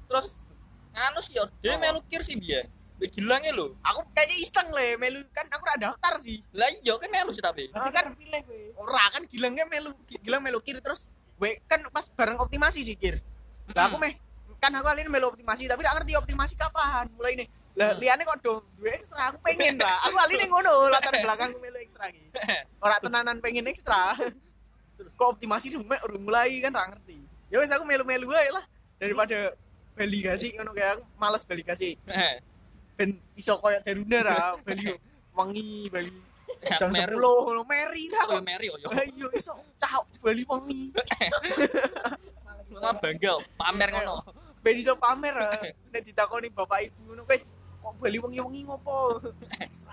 terus 0.10 0.28
anu 0.94 1.20
sih 1.25 1.42
Oh. 1.42 1.50
melu 1.82 2.00
kir 2.08 2.22
sih. 2.22 2.38
Wih, 2.96 3.12
Gilange 3.12 3.52
lho. 3.52 3.75
aku 3.84 4.08
kayaknya 4.16 4.36
iseng 4.40 4.72
le 4.72 4.96
melu 4.96 5.20
kan 5.36 5.44
aku 5.52 5.64
ra 5.68 5.75
daftar 5.75 6.16
sih. 6.22 6.40
Lah 6.56 6.72
iya 6.80 6.96
kan 6.96 7.10
melu 7.12 7.32
sih 7.36 7.44
tapi. 7.44 7.68
berarti 7.68 7.92
kan 7.92 8.06
gue 8.16 8.72
Ora 8.80 9.04
kan 9.12 9.28
gilangnya 9.28 9.68
melu 9.68 9.92
gilang 10.24 10.40
melu 10.40 10.64
kir 10.64 10.80
terus 10.80 11.12
we 11.36 11.60
kan 11.68 11.84
pas 11.92 12.08
bareng 12.08 12.40
optimasi 12.40 12.88
sih 12.88 12.96
kir. 12.96 13.20
Lah 13.75 13.92
aku 13.92 14.00
meh 14.00 14.16
kan 14.64 14.72
aku 14.72 14.88
kali 14.88 15.04
ini 15.04 15.12
melu 15.12 15.28
optimasi 15.28 15.68
tapi 15.68 15.84
gak 15.84 15.96
ngerti 16.00 16.16
optimasi 16.16 16.54
kapan 16.56 17.12
mulai 17.18 17.36
nih. 17.36 17.48
Lah 17.75 17.91
liane 18.00 18.24
kok 18.24 18.39
do 18.39 18.63
duwe 18.79 18.96
ekstra 18.96 19.36
aku 19.36 19.38
pengen 19.44 19.75
lah. 19.84 20.00
Aku 20.08 20.15
kali 20.15 20.34
ini 20.39 20.46
ngono 20.48 20.88
latar 20.88 21.12
belakang 21.12 21.51
melu 21.60 21.79
ekstra 21.84 22.08
iki. 22.08 22.24
Ora 22.79 22.96
tenanan 23.03 23.38
pengen 23.44 23.67
ekstra. 23.67 24.15
Kok 25.20 25.27
optimasi 25.36 25.75
udah 25.75 26.00
mulai 26.15 26.55
kan 26.63 26.72
gak 26.72 26.88
ngerti. 26.96 27.20
Ya 27.51 27.60
wes 27.60 27.72
aku 27.72 27.84
melu-melu 27.84 28.32
aja 28.32 28.63
lah 28.63 28.65
daripada 28.96 29.53
beli 29.91 30.24
gasih 30.24 30.55
ngono 30.55 30.72
kayak 30.72 31.00
aku 31.00 31.03
males 31.20 31.44
beli 31.44 31.63
gasih. 31.67 32.00
Eh, 32.08 32.39
Ben 32.96 33.20
iso 33.36 33.60
koyo 33.60 33.84
Deruna 33.84 34.20
ra 34.24 34.39
beli 34.63 34.96
wangi 35.36 35.91
beli 35.91 36.15
jam 36.79 36.96
10 36.96 37.12
Meru. 37.12 37.51
ngono 37.51 37.62
meri 37.67 38.08
ra 38.08 38.24
Oh, 38.32 38.39
oh 38.39 38.63
yo. 38.63 38.88
Lah 38.88 39.03
iya 39.03 39.27
iso 39.36 39.51
cahok 39.75 40.08
bali 40.24 40.48
wengi. 40.48 40.96
Mah 42.75 42.96
bangga 43.03 43.39
pamer 43.60 43.89
ngono. 43.91 44.15
ben 44.65 44.82
iso 44.82 44.98
pamer 44.98 45.36
eh. 45.62 45.77
nek 45.94 46.01
ditakoni 46.01 46.50
bapak 46.50 46.89
ibu 46.89 47.00
ngono 47.05 47.22
kowe 47.29 47.38
kok 47.86 47.94
bali 48.01 48.18
wengi-wengi 48.18 48.62
ngopo? 48.65 49.22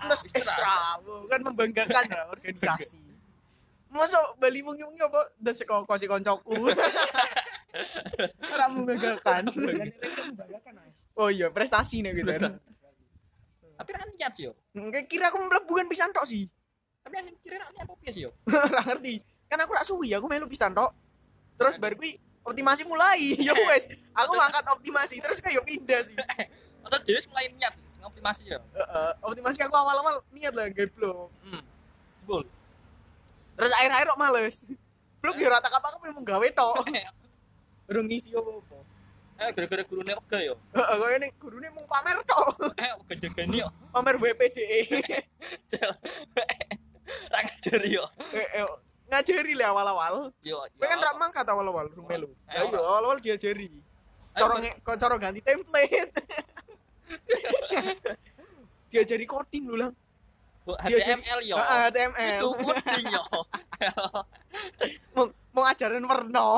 Terus 0.09 0.21
ekstra. 0.33 0.97
kan 1.29 1.39
membanggakan 1.45 2.03
ya 2.09 2.25
organisasi. 2.33 2.97
Masa 3.93 4.17
bali 4.41 4.65
wengi-wengi 4.65 5.01
apa 5.05 5.21
ndas 5.37 5.61
kok 5.61 5.85
kosi 5.85 6.09
koncoku. 6.09 6.73
Ora 8.49 8.65
membanggakan. 8.73 9.53
Oh 11.13 11.29
iya 11.29 11.53
prestasi 11.53 12.01
nih 12.01 12.17
gitu. 12.17 12.33
Tapi 13.77 13.89
kan 13.93 14.09
niat 14.09 14.33
sih 14.33 14.49
yo. 14.49 14.57
Kira 15.05 15.29
aku 15.29 15.37
mlebu 15.37 15.73
pisan 15.93 16.09
tok 16.09 16.25
sih. 16.25 16.49
Tapi 17.05 17.13
anjing 17.21 17.37
kira 17.45 17.61
niat 17.61 17.85
apa 17.85 17.93
piye 18.01 18.11
sih 18.17 18.21
yo? 18.25 18.33
ora 18.73 18.81
ngerti. 18.89 19.21
Kan 19.45 19.61
aku 19.61 19.71
rak 19.77 19.85
suwi 19.85 20.17
aku 20.17 20.25
melu 20.25 20.49
pisan 20.49 20.73
tok. 20.73 20.89
Terus 21.61 21.77
baru 21.77 21.93
kuwi 21.93 22.17
optimasi 22.41 22.81
mulai. 22.89 23.37
Ya 23.45 23.53
wes 23.53 23.85
aku 24.17 24.33
ngangkat 24.33 24.65
optimasi 24.73 25.21
terus 25.21 25.37
kayak 25.37 25.61
yo 25.61 25.61
pindah 25.61 26.01
sih 26.01 26.17
Atau 26.83 26.99
dhewe 27.01 27.19
mulai 27.27 27.47
niat 27.49 27.73
ngoptimasi 27.97 28.43
yo. 28.45 28.59
Heeh, 28.73 29.11
optimasi 29.21 29.59
aku 29.61 29.73
awal-awal 29.73 30.19
niat 30.29 30.51
lah 30.51 30.67
ngeblok 30.67 31.31
Hmm. 31.41 31.63
Jebul. 32.19 32.43
terus 33.53 33.71
akhir-akhir 33.71 34.07
kok 34.07 34.17
males 34.17 34.55
blok 35.21 35.37
ya 35.37 35.47
rata 35.47 35.67
apa 35.67 35.87
aku 35.87 35.99
memang 36.01 36.23
gawe 36.23 36.47
tok 36.51 36.83
urung 37.91 38.07
ngisi 38.07 38.31
apa-apa 38.33 38.79
Eh 39.33 39.49
gara-gara 39.49 39.81
gurune 39.83 40.13
wega 40.13 40.39
yo. 40.41 40.55
heeh 40.71 40.95
koyo 40.95 41.17
ning 41.17 41.31
gurune 41.35 41.67
mung 41.69 41.85
pamer 41.85 42.17
tok 42.23 42.53
Eh 42.81 42.89
gejegani 43.09 43.61
yo. 43.61 43.67
pamer 43.89 44.15
WPDE 44.15 44.79
Ra 47.29 47.39
ngajari 47.41 47.89
yo. 47.91 48.05
Eh, 48.31 48.47
eh, 48.55 48.65
ngajari 49.09 49.53
lah 49.53 49.69
awal-awal 49.69 50.13
Yo. 50.41 50.57
kowe 50.73 50.87
kan 50.87 50.97
rak 50.97 51.15
mangkat 51.17 51.45
awal-awal 51.45 51.85
urung 51.87 52.07
melu 52.07 52.29
Eh, 52.47 52.57
ya 52.57 52.61
iya 52.63 52.79
awal-awal 52.79 53.17
diajari 53.19 53.69
nge 54.33 54.71
kok 54.81 54.97
cara 54.97 55.13
ganti 55.19 55.45
template 55.45 56.02
diajari 58.93 59.25
coding 59.25 59.65
lho 59.65 59.77
lang 59.81 59.93
HTML 60.63 61.43
yo. 61.43 61.59
Heeh, 61.59 61.91
HTML 61.91 62.39
Itu 62.39 62.49
coding 62.55 63.03
yo. 63.11 63.23
mau 65.17 65.25
mau 65.51 65.61
ngajarin 65.67 66.05
warna 66.07 66.45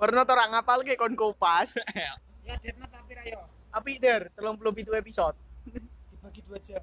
warna 0.00 0.20
tuh 0.22 0.34
orang 0.38 0.50
ngapal 0.54 0.86
ke 0.86 0.94
kon 0.94 1.16
kopas. 1.16 1.80
Ya 2.46 2.54
Derna 2.62 2.86
tapi 2.86 3.18
rayo 3.18 3.42
api 3.74 3.98
der 3.98 4.30
telung 4.30 4.54
puluh 4.54 4.70
pitu 4.70 4.94
episode. 4.94 5.34
Dibagi 5.66 6.46
dua 6.46 6.62
jam. 6.62 6.78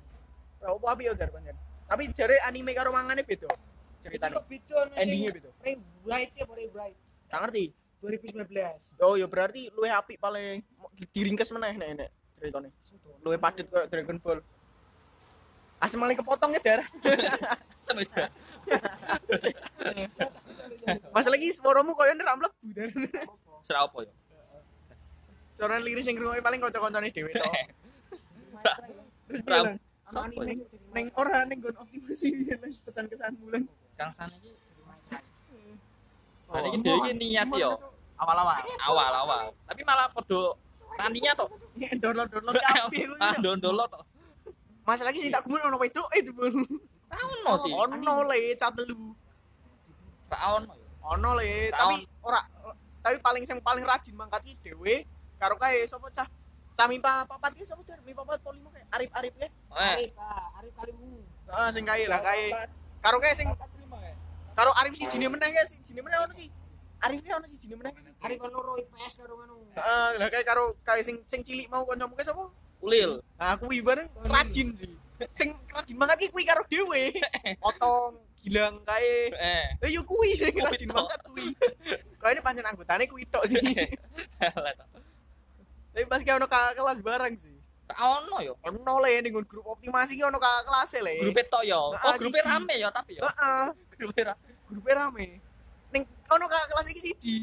apa 0.64 0.88
api 0.92 1.08
ya 1.08 1.16
der 1.16 1.32
pancen 1.32 1.56
tapi 1.88 2.08
jare 2.16 2.40
anime 2.48 2.72
karo 2.72 2.96
mangane 2.96 3.28
beda 3.28 3.52
ceritanya 4.00 4.40
Itu 4.40 4.48
beda 4.48 4.80
endingnya 4.96 5.32
beda. 5.36 5.50
Ray 5.60 5.76
Bright 6.04 6.32
ya 6.36 6.44
Bright? 6.48 6.96
Tak 7.28 7.40
ngerti 7.44 7.66
2019. 8.04 9.00
oh 9.00 9.16
ya 9.16 9.26
berarti 9.26 9.72
luwe 9.72 9.88
api 9.88 10.20
paling 10.20 10.60
Mau 10.76 10.92
di- 10.92 11.08
diringkes 11.08 11.50
meneh 11.50 11.72
nek 11.74 11.90
nek 11.96 12.10
ceritanya 12.36 12.70
luwe 13.24 13.40
padet 13.40 13.66
kayak 13.66 13.88
Dragon 13.88 14.20
Ball 14.20 14.40
asem 15.80 15.96
maling 15.96 16.16
kepotong 16.16 16.52
ya 16.52 16.60
der 16.60 16.80
Semeda. 17.84 18.28
mas 21.12 21.28
lagi 21.28 21.52
suaramu 21.52 21.92
koyo 21.92 22.12
nerak 22.12 22.36
mlebu 22.40 22.68
der 22.72 22.90
Serah 23.64 23.88
apa 23.88 24.04
yo? 24.04 24.12
suara 25.52 25.78
liris 25.78 26.04
yang 26.04 26.18
ngrungokke 26.18 26.42
paling 26.42 26.60
kanca-kancane 26.60 27.08
dhewe 27.10 27.32
dia 27.32 27.44
anime 30.14 30.52
ya? 30.52 30.66
neng 30.94 31.08
ora 31.16 31.44
neng 31.44 31.60
gon 31.60 31.76
optimasi 31.76 32.32
Neng 32.32 32.74
pesan-kesan 32.84 33.32
bulan 33.40 33.64
Kang 33.96 34.12
sana 34.12 34.36
iki 34.36 34.52
Oh. 36.44 36.60
Berarti 36.62 36.86
dhewe 36.86 36.98
iki 37.02 37.12
niat 37.18 37.50
yo. 37.56 37.72
Awal-awal 38.18 38.62
Awal-awal. 38.88 39.46
Tapi 39.66 39.82
malah 39.84 40.08
podo 40.10 40.58
randinya 40.96 41.34
tok. 41.34 41.50
Ya, 41.74 41.90
download 41.98 42.30
download 42.30 42.56
Ah, 42.62 42.86
ya. 42.94 43.38
ndondolo 43.42 43.84
tok. 43.90 44.04
Mas 44.86 45.00
lagi 45.02 45.24
sih 45.24 45.32
tak 45.32 45.48
gumun 45.48 45.64
ono 45.64 45.78
wedok 45.80 46.08
eh 46.14 46.22
jebul. 46.22 46.54
Ono 47.14 47.54
sih. 47.62 47.72
Ono 47.74 48.14
le 48.28 48.54
catelu. 48.54 49.16
Ra 50.30 50.60
ono 51.04 51.30
le, 51.36 51.68
Tahun. 51.70 51.76
tapi 51.76 51.96
ora 52.24 52.42
tapi 53.04 53.16
paling 53.20 53.44
sing 53.44 53.60
paling 53.60 53.84
rajin 53.84 54.16
mangkat 54.16 54.40
iki 54.48 54.56
dhewe 54.64 55.04
karo 55.36 55.60
kae 55.60 55.84
sapa 55.84 56.08
cah 56.10 56.28
cah 56.74 56.88
mimpa 56.88 57.28
papat 57.28 57.52
ki 57.54 57.68
sapa 57.68 57.84
mimpa 58.08 58.24
papat 58.24 58.40
polimo 58.40 58.72
kae 58.72 58.82
Arif-arif 58.88 59.36
ya. 59.36 59.46
Eh, 59.52 59.52
Arif, 60.00 60.16
ah, 60.16 60.58
Arif 60.64 60.74
Kalimu. 60.74 61.20
Heeh 61.52 61.70
sing 61.76 61.84
kae 61.84 62.08
lah 62.08 62.24
kae. 62.24 62.56
Karo 63.04 63.20
kae 63.20 63.36
sing 63.36 63.52
karo 64.56 64.72
Arif 64.80 64.94
si 64.96 65.06
jine 65.12 65.28
meneh 65.28 65.50
kae 65.52 65.66
si 65.68 65.76
jine 65.84 66.00
meneh 66.00 66.18
ono 66.24 66.32
sih. 66.32 66.48
Arif 67.04 67.20
ki 67.20 67.32
ono 67.32 67.46
si 67.46 67.58
jine 67.60 67.76
meneh. 67.76 67.92
Arif 68.24 68.40
ono 68.40 68.58
ro 68.58 68.74
IPS 68.80 69.14
karo 69.20 69.34
ngono. 69.36 69.54
Heeh, 69.76 70.10
lah 70.18 70.28
kae 70.28 70.44
karo 70.44 70.64
kae 70.82 71.04
sing 71.04 71.20
sing 71.28 71.44
cilik 71.44 71.68
mau 71.68 71.84
kancamu 71.84 72.16
kae 72.16 72.24
sapa? 72.24 72.48
ulil. 72.84 73.24
Nah, 73.40 73.56
kuwi 73.56 73.80
bareng 73.80 74.08
rajin 74.28 74.76
sih. 74.76 74.92
Sing 75.32 75.56
rajin 75.72 75.96
banget 75.96 76.18
ki 76.20 76.28
kuwi 76.30 76.44
karo 76.44 76.68
dhewe. 76.68 77.16
Otong 77.68 78.20
gilang 78.44 78.84
kae. 78.84 79.32
Eh, 79.32 79.88
yo 79.88 80.04
kuwi 80.04 80.36
sing 80.36 80.52
rajin 80.52 80.92
banget 80.92 81.20
kuwi. 81.24 81.56
Kok 82.20 82.28
ini 82.28 82.42
pancen 82.44 82.68
anggotane 82.68 83.08
kuwi 83.08 83.24
tok 83.28 83.48
sih. 83.48 83.60
salah 84.36 84.76
tok. 84.76 84.88
Tapi 85.94 86.06
pas 86.08 86.20
kayak 86.20 86.40
ono 86.40 86.48
kakak 86.48 86.76
kelas 86.76 87.00
bareng 87.00 87.36
sih. 87.40 87.56
Ra 87.88 87.96
ono 88.20 88.40
yo. 88.40 88.54
Ono 88.64 88.94
le 89.00 89.12
ning 89.24 89.32
grup 89.32 89.64
optimasi 89.64 90.16
ki 90.16 90.24
ono 90.28 90.40
kakak 90.40 90.64
kelas 90.68 90.92
le. 91.04 91.16
Grupe 91.24 91.44
tok 91.48 91.64
yo. 91.64 91.96
Ah, 91.96 92.12
Oh, 92.12 92.16
grupe 92.20 92.40
siji. 92.40 92.48
rame 92.52 92.76
yo 92.80 92.90
tapi 92.92 93.12
yo. 93.16 93.24
Heeh, 93.24 93.64
Grupe 93.96 94.22
ra. 94.24 94.36
grupe 94.68 94.92
rame. 94.92 95.40
Ning 95.94 96.04
ono 96.28 96.44
kakak 96.46 96.68
kelas 96.70 96.88
iki 96.90 97.02
siji. 97.04 97.38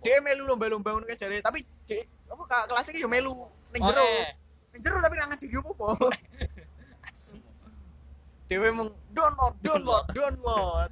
Dia 0.00 0.20
melu 0.20 0.44
lomba-lomba 0.44 0.92
ngono 0.92 1.04
kae 1.04 1.16
jare, 1.16 1.40
tapi 1.40 1.64
dek 1.84 2.04
apa 2.28 2.42
kakak 2.44 2.66
kelas 2.70 2.86
iki 2.88 3.00
yo 3.00 3.08
melu 3.08 3.34
ning 3.70 3.80
Oh, 3.82 3.88
jero. 3.88 4.04
eh. 4.04 4.30
Ning 4.70 4.80
jero 4.80 4.96
tapi 4.98 5.14
ra 5.16 5.24
ngajari 5.26 5.54
opo-opo. 5.58 6.08
Dewe 8.44 8.68
mung 8.70 8.92
download, 9.08 9.56
download, 9.58 10.04
download. 10.12 10.90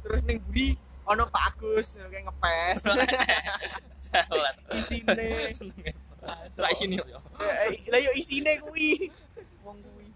Terus 0.00 0.20
ning 0.24 0.40
buri 0.40 0.72
ono 1.04 1.28
Pak 1.28 1.54
Agus 1.54 1.94
kayak 1.94 2.24
ngepes. 2.24 2.80
Isine. 4.72 5.52
Ra 6.56 6.68
isine 6.72 6.94
yo. 6.96 7.04
Eh, 7.38 7.76
Lah 7.92 8.00
yo 8.00 8.10
isine 8.12 8.56
kuwi. 8.58 9.12
Wong 9.60 9.76
kuwi. 9.78 10.08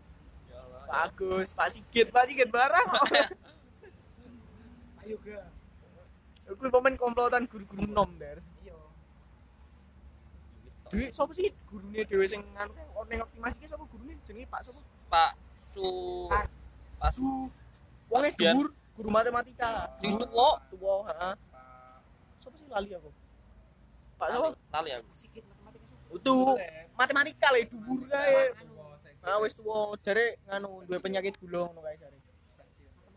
Pak 0.88 0.98
Agus, 1.06 1.48
Pak 1.52 1.68
Sigit, 1.68 2.08
Pak 2.08 2.24
Sigit 2.24 2.48
barang. 2.48 2.88
Ayo 5.04 5.16
ga. 5.20 5.44
Kuwi 6.58 6.70
pemain 6.70 6.96
komplotan 7.00 7.48
guru-guru 7.48 7.84
nom 7.88 8.10
der. 8.20 8.38
Iya. 8.64 8.76
Dewe 10.92 11.06
sapa 11.08 11.32
sih 11.32 11.48
gurune 11.70 12.04
dhewe 12.04 12.24
sing 12.28 12.42
anu 12.58 12.72
ning 13.08 13.20
optimasi 13.24 13.56
ki 13.64 13.68
sapa 13.68 13.84
gurune 13.88 14.12
jenenge 14.28 14.48
Pak 14.52 14.60
sapa? 14.68 14.80
Pak 15.08 15.32
Su. 15.72 15.86
Pak 17.00 17.10
Su 17.16 17.48
Bian. 18.12 18.36
dhuwur, 18.36 18.68
guru 18.96 19.08
matematika. 19.08 19.88
sing 20.04 20.12
tuwa. 20.20 20.60
Tuwa, 20.68 20.94
heeh. 21.08 21.34
Sapa 22.44 22.54
sih 22.60 22.68
lali 22.68 22.90
aku? 22.92 23.10
Pak 24.20 24.28
sapa? 24.28 24.48
Lali 24.72 24.90
aku. 24.92 25.08
Sikit 25.16 25.44
matematika 25.48 25.84
sih. 25.88 25.96
Utu 26.12 26.34
matematika 26.92 27.48
le 27.56 27.60
dhuwur 27.72 28.00
kae. 28.12 28.52
Ah 29.22 29.38
wis 29.40 29.54
tuwa 29.56 29.96
jare 30.04 30.36
nganu 30.50 30.84
duwe 30.84 30.98
penyakit 31.00 31.40
gula 31.40 31.70
ngono 31.72 31.80
kae 31.80 31.96
jare. 31.96 32.18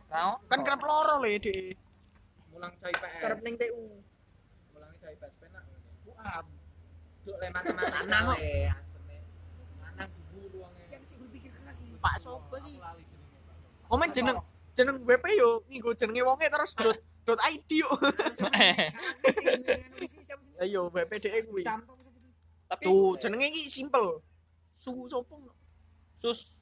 Tau? 0.08 0.40
Kan 0.48 0.60
kerep 0.64 0.82
loro 0.86 1.20
le 1.20 1.36
Dek. 1.44 1.76
Mulang 2.56 2.74
coy 2.80 2.94
PS 2.96 3.16
Kerep 3.20 3.40
ning 3.44 3.56
TU. 3.60 3.84
mulang 4.72 4.94
coy 4.96 5.14
PS 5.14 5.34
penak 5.38 5.64
Wah, 6.06 6.42
duk 7.26 7.36
le 7.36 7.48
matematika 7.52 8.00
Lanang 8.00 8.24
kok. 8.32 8.40
lanang 9.84 10.10
dhuwur 10.32 10.54
wonge 10.64 10.84
yang 10.88 11.04
sih 11.04 11.18
berpikir 11.20 11.52
keras 11.52 11.76
sih. 11.76 11.88
Pak 12.00 12.16
sapa 12.24 12.56
sih? 12.64 12.76
Jenenge 12.80 13.40
Pak. 13.44 13.58
Komen 13.92 14.10
jeneng 14.16 14.38
jeneng 14.76 14.96
WP 15.04 15.26
yo 15.36 15.50
nggo 15.68 15.92
jenenge 15.92 16.22
wonge 16.24 16.48
terus 16.48 16.72
dot 16.80 16.96
dot 17.26 17.40
ID 17.44 17.84
yo. 17.84 17.90
Ayo 20.64 20.88
WPDE 20.96 21.40
kuwi. 21.50 21.64
Tapi 22.66 22.84
Tuh 22.86 23.20
jenenge 23.20 23.52
iki 23.52 23.68
simpel. 23.68 24.24
Su 24.80 24.94
sopo? 25.12 25.36
Sus 26.16 26.56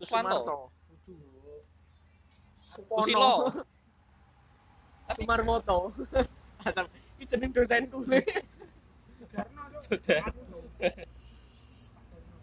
Suswanto. 0.00 0.72
Supono. 2.58 3.30
Sumarmoto. 5.16 5.92
Asal 6.66 6.84
iki 7.16 7.24
jeneng 7.30 7.50
dosenku 7.54 8.02
le. 8.04 8.20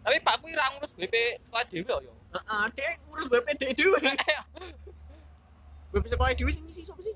Tapi 0.06 0.16
Pak 0.22 0.34
kuwi 0.38 0.54
ra 0.54 0.70
ngurus 0.74 0.94
BP 0.94 1.14
sekolah 1.46 1.64
dhewe 1.66 1.94
yo. 2.06 2.12
Heeh, 2.34 2.64
dek 2.78 2.94
ngurus 3.10 3.26
WPDE 3.26 3.72
dhewe. 3.74 4.00
WP 5.94 6.04
sekolah 6.06 6.30
dhewe 6.34 6.50
sing 6.54 6.64
ngisi 6.66 6.82
sapa 6.86 7.00
sih? 7.02 7.14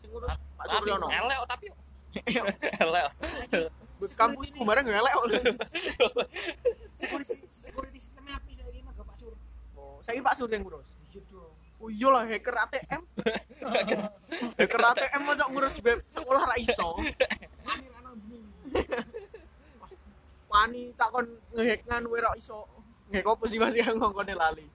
Sing 0.00 0.08
ngurus 0.08 0.32
Pak 0.56 0.66
Suryono. 0.72 1.06
Elek 1.12 1.38
tapi. 1.46 1.66
Elek. 2.80 3.04
Kampusku 4.20 4.64
bareng 4.64 4.88
elek 4.88 5.12
kok. 5.12 5.26
Security 6.96 7.36
security 7.52 7.98
sistemnya 8.00 8.40
api 8.40 8.56
saya 8.56 8.72
ini 8.72 8.80
mah 8.80 8.96
Pak 8.96 9.16
Sur. 9.20 9.36
Oh, 9.76 10.00
saiki 10.00 10.24
Pak 10.24 10.34
Sur 10.40 10.48
yang 10.48 10.64
ngurus. 10.64 10.88
Iya 11.12 11.20
dong. 11.28 11.59
Oh 11.80 11.88
iya 11.88 12.08
lah 12.12 12.28
hacker 12.28 12.56
ATM. 12.68 13.02
hacker 14.60 14.82
ATM 14.84 15.22
masa 15.24 15.48
ngurus 15.48 15.80
web 15.80 15.98
sekolah 16.12 16.44
ra 16.44 16.56
iso. 16.60 17.00
Wani 20.50 20.92
tak 20.92 21.08
kon 21.08 21.26
ngehack 21.56 21.80
nganu 21.88 22.12
ra 22.20 22.36
iso. 22.36 22.68
Ngehack 23.08 23.32
apa 23.32 23.44
sih 23.48 23.56
masih 23.56 23.80
ngongkone 23.96 24.34
lali. 24.36 24.66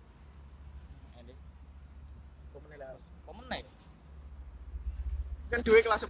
Pemenang. 3.26 3.66
Kan 5.54 5.60
duwe 5.62 5.80
kelas 5.86 6.10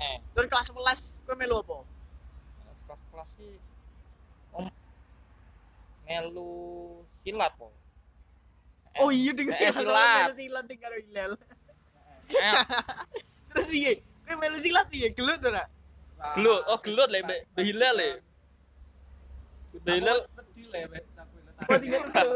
Eh, 0.00 0.16
Terus 0.32 0.48
kelas 0.48 0.68
11 0.72 1.26
kowe 1.26 1.34
melu 1.36 1.58
apa? 1.60 1.78
kelas-kelas 2.90 3.30
ki 3.38 3.50
om 4.50 4.66
melu 6.02 6.50
silat 7.22 7.54
po. 7.54 7.70
Oh 8.98 9.14
iya 9.14 9.30
dengan 9.30 9.54
eh, 9.54 9.70
silat. 9.70 10.34
silat 10.34 10.64
dengan 10.66 10.82
karo 10.82 10.96
Hilal. 10.98 11.32
Eh, 12.30 12.54
Terus 13.54 13.66
piye? 13.70 13.92
Kowe 14.26 14.34
melu 14.34 14.58
silat 14.58 14.86
piye? 14.90 15.14
Gelut 15.14 15.38
ora? 15.46 15.64
gelut, 16.36 16.60
oh 16.68 16.78
gelut 16.84 17.08
le, 17.08 17.18
hilal 17.56 17.94
le. 17.96 18.08
Be 19.86 19.92
hilal. 20.02 20.18
Wedi 20.50 20.66
le 20.68 20.80
tiga 21.80 21.98
tukel. 22.04 22.28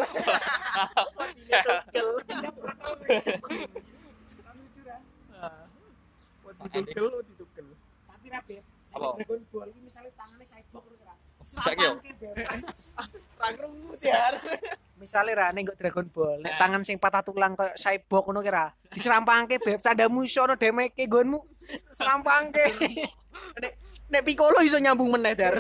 Oh 6.45 6.69
tukel, 6.71 7.05
oh 7.11 7.23
tukel. 7.35 7.67
Tapi 8.09 8.27
ra 8.31 8.41
Beb. 8.47 8.65
Apa? 8.95 9.09
Dragon 9.19 9.43
Ball 9.51 9.69
iki 9.75 9.81
misale 9.83 10.09
tangane 10.15 10.45
cyborg 10.47 10.85
ngono 10.87 11.05
ra. 11.05 11.15
Sedak 11.43 11.77
yo. 11.77 11.91
Serampangke, 11.99 12.13
Beb. 12.21 12.35
Ra 13.43 13.49
krungu. 13.59 13.91
Misale 14.95 15.35
ra 15.35 15.51
ning 15.51 15.67
kok 15.67 15.75
Dragon 15.77 16.07
Ball, 16.07 16.39
nek 16.39 16.55
Eh. 16.55 16.59
tangan 16.59 16.83
sing 16.87 17.03
patah 17.03 17.21
tulang 17.21 17.59
koyo 17.59 17.75
cyborg 17.75 18.25
ngono 18.31 18.41
ki 18.41 18.51
ra. 18.53 18.71
Diserampangke 18.95 19.59
Beb, 19.59 19.83
candamu 19.83 20.23
iso 20.23 20.47
ono 20.47 20.55
demeke 20.55 21.05
nggonmu. 21.05 21.39
Serampangke. 21.91 22.65
Nek 23.63 23.73
nek 24.11 24.23
Piccolo 24.23 24.63
iso 24.63 24.79
nyambung 24.79 25.11
meneh 25.11 25.35
dar. 25.35 25.59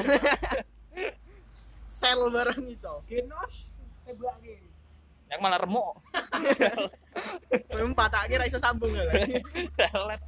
Sel 1.90 2.30
barang 2.30 2.62
iso. 2.70 3.02
Genos 3.10 3.74
tembake. 4.06 4.62
Yang 5.30 5.40
malah 5.42 5.58
remuk. 5.58 5.98
Kowe 7.70 7.82
patake 7.94 8.38
ra 8.38 8.46
iso 8.46 8.62
sambung 8.62 8.94
lho. 8.94 9.02
Telet. 9.74 10.22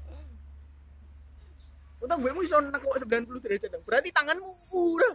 Untung 2.03 2.19
gue 2.21 2.43
iso 2.43 2.59
nekuk 2.59 2.99
90 3.07 3.39
derajat. 3.39 3.71
dong. 3.71 3.85
Berarti 3.87 4.11
tanganmu 4.11 4.47
udah. 4.75 5.15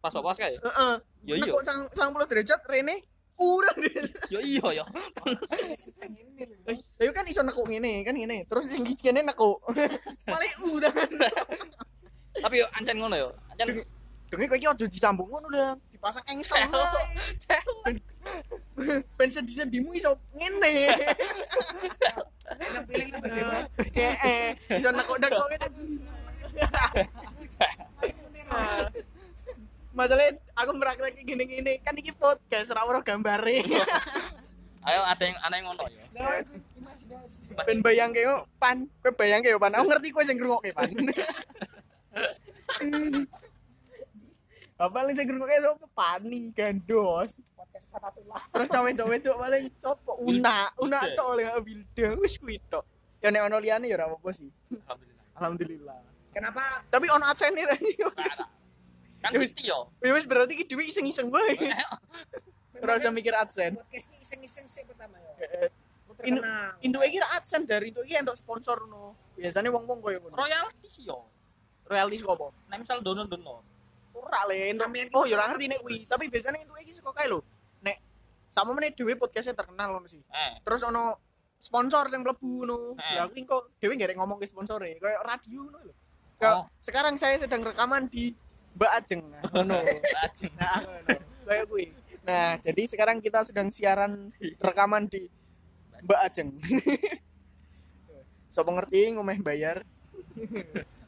Pas 0.00 0.12
pas 0.12 0.36
kae. 0.36 0.56
Heeh. 0.56 0.94
Yo 1.28 1.34
iya. 1.36 1.52
Nekuk 1.52 1.60
90 1.64 2.30
derajat 2.32 2.60
rene 2.64 3.04
udah. 3.36 3.76
Yo 4.32 4.40
iya 4.40 4.66
yo. 4.80 4.84
Ayo 7.00 7.10
kan 7.12 7.28
iso 7.28 7.44
nekuk 7.44 7.68
ngene, 7.68 8.04
kan 8.04 8.16
ngene. 8.16 8.48
Terus 8.48 8.64
sing 8.68 8.84
iki 8.84 9.12
kene 9.12 9.20
nekuk. 9.20 9.60
Paling 10.24 10.54
udah. 10.72 10.92
Tapi 12.40 12.54
yo 12.64 12.66
ancen 12.72 12.96
ngono 12.96 13.16
yo. 13.16 13.28
Ancen 13.52 13.84
Dene 14.30 14.46
kowe 14.46 14.54
iki 14.54 14.68
aja 14.70 14.86
disambung 14.86 15.26
ngono 15.26 15.50
lho. 15.50 15.74
Dipasang 15.90 16.22
engsel. 16.30 16.62
Ben 19.18 19.28
sendi-sendimu 19.28 19.90
iso 19.92 20.14
ngene. 20.32 20.96
Piling 22.86 23.10
lah 23.10 23.66
Heeh. 23.90 24.54
Iso 24.80 24.88
nekuk-nekuk 24.94 25.46
ngene. 25.50 25.66
Masalahnya 29.90 30.38
aku 30.54 30.70
merak-merak 30.78 31.18
iki 32.00 32.16
podcast 32.16 32.72
ra 32.72 32.88
ora 32.88 33.04
gambare. 33.04 33.60
Ayo 34.88 35.00
ada 35.04 35.24
yang 35.28 35.36
aneh 35.44 35.60
ngono 35.60 35.84
yo. 35.92 36.00
Ben 37.68 37.84
bayang 37.84 38.16
keo 38.16 38.48
pan, 38.56 38.88
kowe 39.04 39.12
bayang 39.12 39.44
keo 39.44 39.60
pan. 39.60 39.76
Aku 39.76 39.84
ngerti 39.84 40.08
kowe 40.08 40.24
sing 40.24 40.40
ngrungokke 40.40 40.72
pan. 40.72 40.88
Bapak 44.80 44.92
paling 44.96 45.12
sing 45.12 45.28
ngrungokke 45.28 45.60
sapa 45.60 45.86
pani 45.92 46.48
gandos. 46.56 47.36
podcast 47.52 47.86
patah 47.92 48.08
tulang. 48.16 48.40
Terus 48.48 48.68
cawe-cawe 48.72 49.14
itu 49.20 49.28
paling 49.36 49.64
sapa 49.76 50.12
una, 50.24 50.72
una 50.80 51.04
tok 51.12 51.36
oleh 51.36 51.52
Wilda 51.60 52.16
wis 52.16 52.40
kuwi 52.40 52.56
tok. 52.72 52.88
Ya 53.20 53.28
nek 53.28 53.52
ono 53.52 53.60
liyane 53.60 53.92
ya 53.92 54.00
ora 54.00 54.08
apa-apa 54.08 54.32
sih. 54.32 54.48
Alhamdulillah. 54.72 55.36
Alhamdulillah. 55.36 55.98
Kenapa 56.32 56.80
Tapi 56.88 57.06
ono 57.12 57.28
adsense 57.28 57.68
ra. 57.68 57.76
Kan 59.20 59.30
mesti 59.36 59.62
yo. 59.68 59.92
Ya 60.00 60.12
wis 60.16 60.24
berarti 60.24 60.56
iki 60.56 60.64
dhewe 60.64 60.88
iseng-iseng 60.88 61.28
wae. 61.28 61.56
Ora 62.82 62.96
usah 62.96 63.12
mikir 63.12 63.36
adsense. 63.36 63.76
podcast 63.76 64.08
ini 64.08 64.24
iseng-iseng 64.24 64.64
sih 64.64 64.82
pertama 64.88 65.20
ya. 65.20 65.68
Indo. 66.24 66.40
Indo 66.80 66.98
iki 67.04 67.20
dari 67.68 67.92
Indo 67.92 68.00
iki 68.04 68.16
entuk 68.16 68.36
sponsor 68.36 68.88
no. 68.88 69.16
Biasanya 69.36 69.68
wong-wong 69.68 70.00
koyo 70.00 70.18
ngono. 70.24 70.36
Royalti 70.36 70.88
sih 70.88 71.04
yo. 71.04 71.28
Royalti 71.84 72.16
saka 72.20 72.32
apa? 72.36 72.46
Nah 72.72 72.76
misal 72.80 73.04
dono-dono. 73.04 73.60
Ora 74.16 74.48
le, 74.48 74.72
entuk. 74.72 74.88
Oh, 75.16 75.24
iki 75.24 75.32
ya 75.32 75.36
ora 75.38 75.52
ngerti 75.52 75.66
nek 75.70 75.80
kuwi, 75.84 75.98
tapi 76.08 76.24
biasanya 76.28 76.60
entuk 76.64 76.76
iki 76.80 76.92
saka 76.96 77.12
kae 77.12 77.28
lho. 77.28 77.40
Nek 77.84 77.96
sama 78.48 78.72
meneh 78.72 78.92
dhewe 78.96 79.16
podcastnya 79.16 79.52
terkenal 79.56 79.96
ngono 79.96 80.08
sih. 80.08 80.20
Eh. 80.20 80.60
Terus 80.64 80.80
ono 80.84 81.20
sponsor 81.60 82.08
yang 82.08 82.24
mlebu 82.24 82.64
ngono. 82.64 82.96
Eh. 82.96 83.20
Ya 83.20 83.28
aku 83.28 83.36
kok 83.44 83.62
dhewe 83.80 83.92
nggak 83.96 84.16
ngomong 84.16 84.40
ke 84.40 84.48
sponsore, 84.48 84.96
kayak 84.96 85.20
radio 85.24 85.68
ngono 85.68 85.78
lho. 85.88 85.94
Kayak 86.40 86.56
Oh. 86.56 86.64
sekarang 86.80 87.20
saya 87.20 87.36
sedang 87.36 87.60
rekaman 87.60 88.08
di 88.08 88.32
Mbak 88.76 88.92
Ajeng. 88.96 89.22
Nah, 89.26 89.42
Ngono. 89.52 89.78
Lajeng. 89.82 90.52
Nah, 90.56 90.76
ngono. 90.84 91.08
Kayak 91.46 91.64
kuwi. 91.66 91.86
Nah, 92.20 92.48
jadi 92.60 92.82
sekarang 92.86 93.16
kita 93.18 93.42
sedang 93.42 93.68
siaran 93.72 94.30
rekaman 94.60 95.08
di 95.10 95.26
Mbak 96.04 96.20
Ajeng. 96.20 96.50
Sopo 98.54 98.70
ngerti 98.74 99.14
ngomeh 99.14 99.38
bayar 99.38 99.86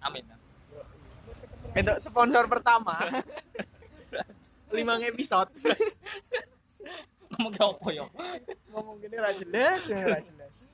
Amin. 0.03 0.23
untuk 1.73 1.99
sponsor 1.99 2.47
pertama. 2.47 2.95
5 4.71 5.11
episode. 5.11 5.51
Ngomong 7.33 7.53
ke 7.53 7.63
apa 7.65 7.89
yo? 7.91 8.07
ngomong 8.73 8.97
gini 9.01 9.17
ra 9.21 9.33
jelas, 9.37 9.89
ya 9.89 10.05
ra 10.05 10.21
jelas. 10.21 10.69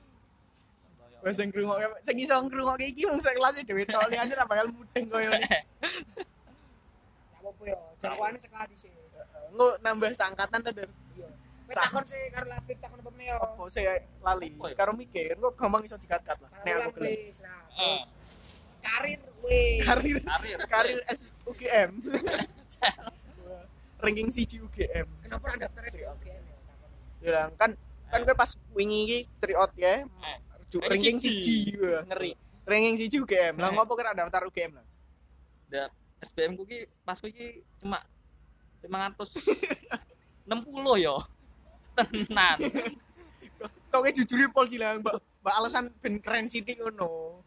Wes 1.19 1.35
sing 1.35 1.51
ngrungokke 1.51 1.99
sing 1.99 2.15
iso 2.15 2.35
ngrungokke 2.39 2.85
iki 2.95 3.03
mung 3.03 3.19
sak 3.19 3.35
kelas 3.35 3.59
dhewe 3.59 3.83
tok 3.83 4.07
liyane 4.07 4.31
ra 4.31 4.47
bakal 4.47 4.71
mudeng 4.71 5.05
koyo 5.11 5.31
ini. 7.51 7.65
Ya 7.65 7.73
ya, 7.73 7.77
jawabannya 7.99 8.39
sekali 8.39 8.75
sih. 8.75 8.91
Engko 9.49 9.67
nambah 9.79 10.11
sangkatan 10.13 10.59
ta, 10.61 10.71
Der. 10.71 10.89
Iya. 11.13 11.29
Takon 11.69 12.01
sih 12.01 12.17
karo 12.33 12.45
lapik 12.49 12.77
takon 12.81 12.97
apa 12.97 13.09
yo. 13.19 13.37
Apa 13.37 13.61
saya 13.69 14.01
lali 14.19 14.49
Apa 14.57 14.65
ya? 14.67 14.73
karo 14.73 14.91
mikir 14.93 15.37
kok 15.37 15.53
gampang 15.53 15.85
iso 15.85 15.97
dikat-kat 15.97 16.37
lah. 16.41 16.49
Nek 16.65 16.73
aku 16.81 16.91
gelem. 16.97 17.17
Karir 18.79 19.19
weh. 19.45 19.77
Karir 19.83 20.17
Karir. 20.23 20.57
karir 20.65 20.99
S 21.05 21.19
UGM. 21.45 21.91
Ranking 23.99 24.31
siji 24.31 24.63
UGM. 24.63 25.05
Kenapa 25.21 25.43
ora 25.45 25.55
daftar 25.59 25.83
sih? 25.91 26.01
Oke. 26.07 26.31
ya. 27.19 27.21
Ya 27.21 27.41
kan 27.59 27.75
kan 28.09 28.19
gue 28.25 28.33
pas 28.33 28.49
wingi 28.73 28.99
iki 29.05 29.19
tryout 29.37 29.75
ya. 29.75 30.07
Eh. 30.07 30.37
Ranking 30.79 31.19
siji. 31.19 31.75
ngeri. 31.77 32.33
Ranking 32.65 32.95
siji 32.97 33.17
UGM. 33.19 33.59
Lah 33.59 33.69
Eh. 33.69 33.71
ngopo 33.75 33.93
kira 33.93 34.15
daftar 34.15 34.47
UGM 34.47 34.73
lah? 34.73 34.85
SBM 36.19 36.59
ku 36.59 36.67
ki 36.67 36.83
pas 37.07 37.19
ku 37.19 37.31
ki 37.31 37.63
cuma 37.79 38.03
560 38.83 40.99
yo. 40.99 41.23
Tenan. 41.99 42.59
Kok 43.89 44.05
kayak 44.05 44.15
jujur 44.15 44.47
pol 44.53 44.69
sih 44.69 44.79
lah, 44.79 44.95
Mbak. 45.01 45.15
Mbak 45.43 45.55
alasan 45.55 45.89
ben 45.99 46.15
keren 46.21 46.47
sithik 46.47 46.79
ngono. 46.79 47.41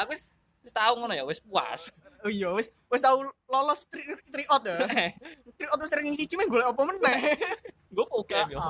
Aku 0.00 0.10
wis 0.14 0.30
wis 0.62 0.72
tau 0.72 0.94
ngono 0.96 1.12
ya, 1.12 1.26
wis 1.26 1.42
puas. 1.42 1.90
Oh 2.22 2.30
iya, 2.30 2.54
wis 2.54 2.70
wis 2.88 3.02
tau 3.02 3.18
lolos 3.50 3.84
tri, 3.90 4.06
tryout 4.30 4.62
ya. 4.64 4.86
Tryout 5.58 5.76
terus 5.82 5.90
ranking 5.90 6.14
siji 6.14 6.38
meh 6.38 6.46
golek 6.46 6.70
apa 6.70 6.82
meneh. 6.86 7.34
Gue 7.94 8.06
oke 8.14 8.38
yo. 8.52 8.62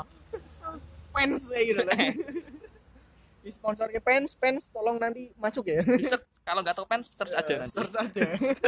Fans 1.13 1.53
ya 1.53 1.61
gitu 1.61 1.83
lah. 1.85 1.99
Di 3.45 3.51
sponsor 3.53 3.93
ke 3.93 4.01
fans, 4.01 4.33
fans 4.39 4.73
tolong 4.73 4.97
nanti 4.97 5.37
masuk 5.37 5.69
ya. 5.69 5.85
Bisa 5.85 6.17
kalau 6.49 6.65
nggak 6.65 6.77
tahu 6.81 6.87
fans 6.89 7.13
search 7.13 7.37
aja 7.37 7.61
nanti. 7.61 7.77
Search 7.77 7.93
aja. 7.93 8.25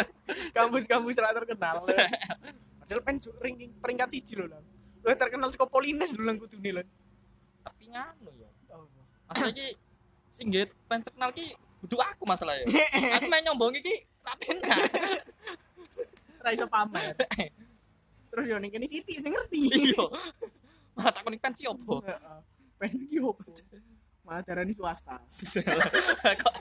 Kampus-kampus 0.56 1.16
ra 1.16 1.32
terkenal. 1.32 1.80
Padahal 2.84 3.00
fans 3.00 3.24
ranking 3.40 3.72
peringkat 3.80 4.08
siji 4.12 4.36
lho 4.36 4.52
lah. 4.52 4.60
Lo 5.00 5.08
terkenal 5.16 5.48
saka 5.48 5.64
Polines 5.64 6.12
lho 6.12 6.20
lang 6.20 6.36
kudune 6.36 6.70
lho. 6.76 6.82
Tapi 7.64 7.88
nganu 7.88 8.30
yo. 8.36 8.48
Masalah 9.32 9.48
iki 9.56 9.80
sing 10.28 10.52
nggih 10.52 10.68
fans 10.84 11.08
terkenal 11.08 11.32
ki 11.32 11.56
kudu 11.80 11.96
aku 11.96 12.28
masalahnya. 12.28 12.68
Aku 13.16 13.32
main 13.32 13.40
nyombong 13.48 13.80
iki 13.80 14.04
ra 14.20 14.36
penak. 14.36 14.76
Ra 16.44 16.48
iso 16.52 16.68
pamer. 16.68 17.16
Terus 18.28 18.44
yo 18.44 18.60
ning 18.60 18.68
kene 18.68 18.84
Siti 18.84 19.16
sing 19.16 19.32
ngerti. 19.32 19.72
Iya. 19.72 20.04
Malah 21.00 21.12
takon 21.16 21.32
fans 21.40 21.56
ki 21.56 21.64
opo? 21.64 22.04
Heeh. 22.04 22.38
Fans 22.76 23.00
ki 23.08 23.16
opo? 23.24 23.48
Malah 24.30 24.46
darani 24.46 24.70
swasta. 24.70 25.18
Kok. 26.46 26.54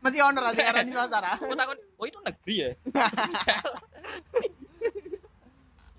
Masih 0.00 0.20
honor 0.24 0.48
ra 0.48 0.56
sing 0.56 0.64
darani 0.64 0.96
swasta 0.96 1.20
ra. 1.20 1.36
Aku 1.36 1.52
takon, 1.52 1.76
oh 2.00 2.08
itu 2.08 2.16
negeri 2.24 2.54
ya? 2.56 2.72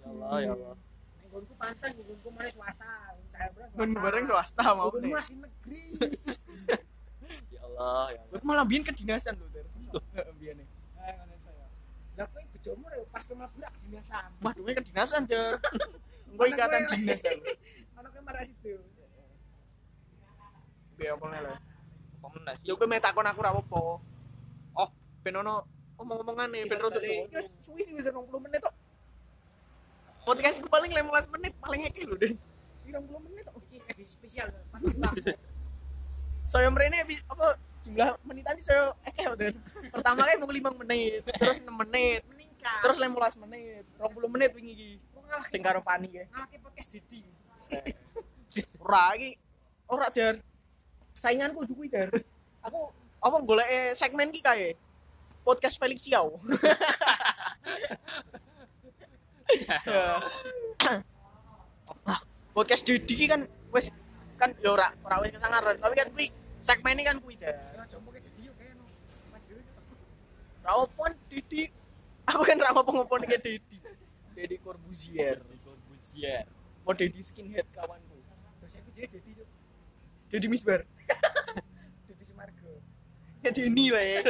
ya 0.02 0.10
Allah, 0.10 0.42
ya 0.42 0.58
Allah. 0.58 0.74
Nggonku 1.30 1.54
pantas, 1.54 1.94
nggonku 1.94 2.34
mana 2.34 2.50
swasta. 2.50 3.14
Mun 3.78 3.94
bareng 3.94 4.26
swasta 4.26 4.74
mau 4.74 4.90
nih. 4.98 5.14
masih 5.14 5.38
negeri. 5.38 5.82
Ya 7.54 7.62
Allah, 7.62 8.18
ya 8.18 8.26
Allah. 8.26 8.42
Malah 8.42 8.66
biyen 8.66 8.82
kedinasan 8.82 9.38
lho, 9.38 9.46
Ter. 9.54 9.70
Heeh, 10.18 10.34
biyen. 10.42 10.66
Eh, 10.66 11.14
ngono 11.14 11.34
itu 11.38 11.50
ya. 11.54 11.68
Lah 12.18 12.26
kowe 12.26 12.42
bojomu 12.42 12.90
rek 12.90 13.06
pas 13.14 13.22
kowe 13.22 13.38
mlebu 13.38 13.58
rak 13.62 13.74
dinasan. 13.86 14.34
Wah, 14.42 14.54
duwe 14.58 14.74
kedinasan, 14.74 15.30
Ter. 15.30 15.62
Engko 16.34 16.44
ikatan 16.50 16.82
dinas 16.90 17.22
aku. 18.00 18.08
Ana 18.08 18.16
kowe 18.16 18.22
marah 18.24 18.44
situ. 18.48 18.80
Biar 20.96 21.16
apa 21.16 21.26
lho. 21.28 21.54
Pemenang 22.20 22.56
sih. 22.60 22.66
Yo 22.68 22.74
kowe 22.80 22.88
meh 22.88 23.04
takon 23.04 23.28
aku. 23.28 23.42
Oh. 24.80 24.90
ben 25.20 25.36
ono 25.36 25.68
omong-omongane 26.00 26.64
ben 26.64 26.80
rodok 26.80 27.04
Balik. 27.04 27.28
tuwa. 27.28 27.44
Wis 27.44 27.48
suwi 27.60 27.82
sih 27.84 27.92
wis 27.92 28.08
20 28.08 28.40
menit 28.40 28.64
kok. 28.64 28.72
Podcast 30.24 30.64
gue 30.64 30.72
paling 30.72 30.92
15 30.96 31.34
menit 31.36 31.54
paling 31.60 31.82
lho, 31.92 32.16
Des. 32.16 32.40
20 32.88 33.04
menit. 33.28 33.46
Iki 33.68 33.78
edisi 33.92 34.16
spesial. 34.16 34.48
Saya 36.52 36.72
mrene 36.72 37.04
epi- 37.04 37.22
apa 37.30 37.60
jumlah 37.86 38.16
menitan 38.26 38.58
saya 38.58 38.96
akeh 39.06 39.28
Den. 39.38 39.56
Pertama 39.94 40.26
kali 40.26 40.40
mau 40.40 40.50
5 40.50 40.82
menit, 40.82 41.22
terus 41.38 41.62
6 41.62 41.70
menit, 41.70 42.22
Meningkat. 42.26 42.80
terus 42.82 42.98
15 42.98 43.44
menit, 43.46 43.84
20 44.02 44.34
menit 44.34 44.50
wingi 44.58 44.74
iki. 44.74 44.92
Sing 45.52 45.62
karo 45.62 45.86
Pani 45.86 46.10
ya. 46.10 46.26
ngalahke 46.26 46.58
podcast 46.58 46.90
Didi. 46.90 47.22
Ora 48.84 49.14
iki 49.16 49.38
ora 49.90 50.08
Dar. 50.10 50.36
Sainganku 51.14 51.66
juga 51.66 51.86
Dar. 52.06 52.10
Aku 52.66 52.90
apa 53.20 53.38
golek 53.46 53.68
segmen 53.96 54.32
ki 54.34 54.42
kae. 54.42 54.74
Podcast 55.46 55.78
Felix 55.80 56.06
Xiao. 56.06 56.38
Ah, 62.06 62.22
podcast 62.54 62.86
Dedi 62.86 63.18
ki 63.18 63.26
kan 63.26 63.50
wis 63.74 63.90
kan 64.38 64.54
ya 64.62 64.78
ora 64.78 64.94
ora 65.02 65.26
wis 65.26 65.34
kesangaran, 65.34 65.74
tapi 65.82 65.98
kan 65.98 66.06
kuwi 66.14 66.30
segmen 66.62 67.02
ini 67.02 67.04
kan 67.10 67.18
kuwi 67.18 67.34
Dar. 67.34 67.58
Ya 67.58 67.82
coba 67.90 68.14
ke 68.14 68.22
Didi 68.30 68.46
yo. 68.46 68.54
Ra 70.62 70.72
opo 70.78 71.02
Dedi. 71.34 71.66
Aku 72.30 72.46
kan 72.46 72.62
ra 72.62 72.70
ngopo-ngopo 72.78 73.18
Dedi. 73.26 73.58
Dedi 74.38 74.56
Corbuzier. 74.62 75.42
Corbuzier. 75.66 76.46
Apa 76.90 77.06
Dedi 77.06 77.22
skinhead 77.22 77.70
kawanku. 77.70 78.18
Terus 78.66 78.82
aku 78.82 78.90
jadi 78.98 79.14
Didi 79.14 79.38
yo. 79.38 79.46
Dedi 80.34 80.50
Misbar. 80.50 80.90
Didi 82.10 82.24
Sumargo. 82.26 82.82
Dedi 83.46 83.62
ini 83.70 83.94
lah 83.94 84.02
ya. 84.18 84.22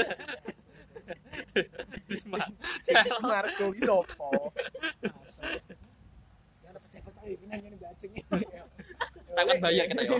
Risma. 2.12 2.52
Dedi 2.84 3.10
Sumargo 3.15 3.72
ki 3.72 3.80
sopo? 3.80 4.52
Ya 6.60 6.76
ada 6.76 6.84
pejabat 6.84 7.15
pemimpinan 7.15 7.63
yang 7.63 7.80
bajeng. 7.80 8.12
Tangan 9.39 9.56
bayar 9.63 9.86
kita 9.88 10.04
yo. 10.04 10.19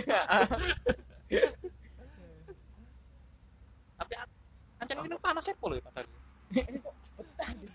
Tapi 4.00 4.14
ancen 4.80 4.96
ini 5.04 5.16
panas 5.20 5.44
ya 5.44 5.52
polo 5.60 5.76
ya 5.76 5.84
padahal. 5.84 6.08
Kok 6.56 6.94
betah 7.20 7.52
di 7.52 7.68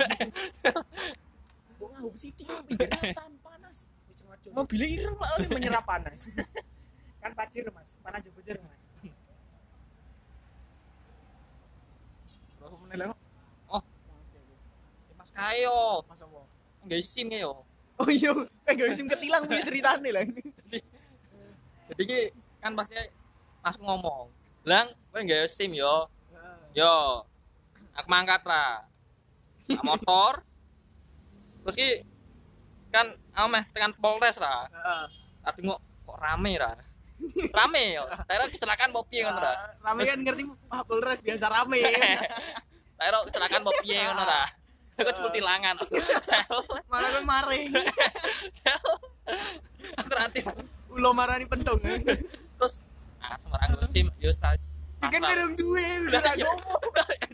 Kok 1.78 1.86
nganggo 1.86 2.18
sithik 2.18 2.50
yo 2.50 2.66
pinggir 2.66 2.90
ratan 2.90 3.38
panas. 3.46 3.86
Wis 4.10 4.26
ngojo. 4.26 4.35
Mobilnya 4.54 4.88
ireng 4.90 5.18
lah 5.18 5.30
oleh 5.40 5.50
menyerap 5.50 5.84
panas. 5.88 6.30
Kan 7.22 7.32
pacir 7.34 7.66
Mas. 7.74 7.90
Panas 8.04 8.22
jo 8.22 8.30
bujur 8.36 8.58
Mas. 8.62 8.82
Berapa 12.62 12.76
menit 12.86 12.98
lewat? 13.02 13.18
Mas 15.18 15.32
kayo. 15.34 16.06
Mas 16.06 16.22
apa? 16.22 16.42
Enggak 16.86 17.00
isim 17.02 17.30
yo. 17.34 17.66
Oh 17.96 18.10
iya, 18.12 18.36
eh 18.68 18.74
gak 18.76 18.92
isim 18.92 19.08
ketilang 19.08 19.48
punya 19.48 19.64
ceritane 19.64 20.10
lah. 20.12 20.22
Jadi 21.90 22.04
ki 22.04 22.20
kan 22.60 22.76
pasti 22.76 22.94
Mas 23.64 23.80
ngomong, 23.80 24.28
"Lang, 24.68 24.92
kowe 25.10 25.24
enggak 25.24 25.48
SIM 25.50 25.74
yo." 25.74 26.12
Yo. 26.76 27.24
Aku 27.96 28.08
mangkat. 28.12 28.44
Nak 28.46 29.82
motor. 29.82 30.44
Terus 31.64 31.76
ki 31.80 31.90
kan 32.96 33.08
aku 33.36 33.48
meh 33.52 33.64
tekan 33.76 33.92
Polres 34.00 34.40
ra. 34.40 34.72
Heeh. 34.72 35.06
Tapi 35.44 35.60
kok 35.68 35.80
kok 36.08 36.18
rame 36.18 36.52
ra. 36.56 36.72
Rame 37.52 37.84
yo. 37.96 38.04
Daerah 38.28 38.48
kecelakaan 38.48 38.92
mau 38.96 39.04
piye 39.04 39.28
ngono 39.28 39.40
ra. 39.44 39.54
Rame 39.84 40.02
kan 40.08 40.20
ngerti 40.24 40.44
ah 40.72 40.82
Polres 40.88 41.20
biasa 41.20 41.46
rame. 41.52 41.84
Daerah 43.00 43.20
kecelakaan 43.28 43.64
mau 43.68 43.76
piye 43.84 44.00
ngono 44.08 44.24
ra. 44.24 44.44
Aku 44.96 45.12
cepet 45.12 45.32
tilangan. 45.44 45.76
Malah 46.92 47.10
gue 47.12 47.24
maring. 47.28 47.72
Aku 50.00 50.12
nanti 50.16 50.40
Ulo 50.88 51.12
marani 51.12 51.44
pendong. 51.44 51.84
terus 52.56 52.80
ah 53.20 53.36
semarang 53.36 53.76
gue 53.76 53.88
SIM 53.92 54.08
yo. 54.24 54.32
Kan 55.06 55.22
merung 55.22 55.54
duwe, 55.60 56.08
udah 56.08 56.22
ra 56.24 56.34
gomo. 56.40 56.80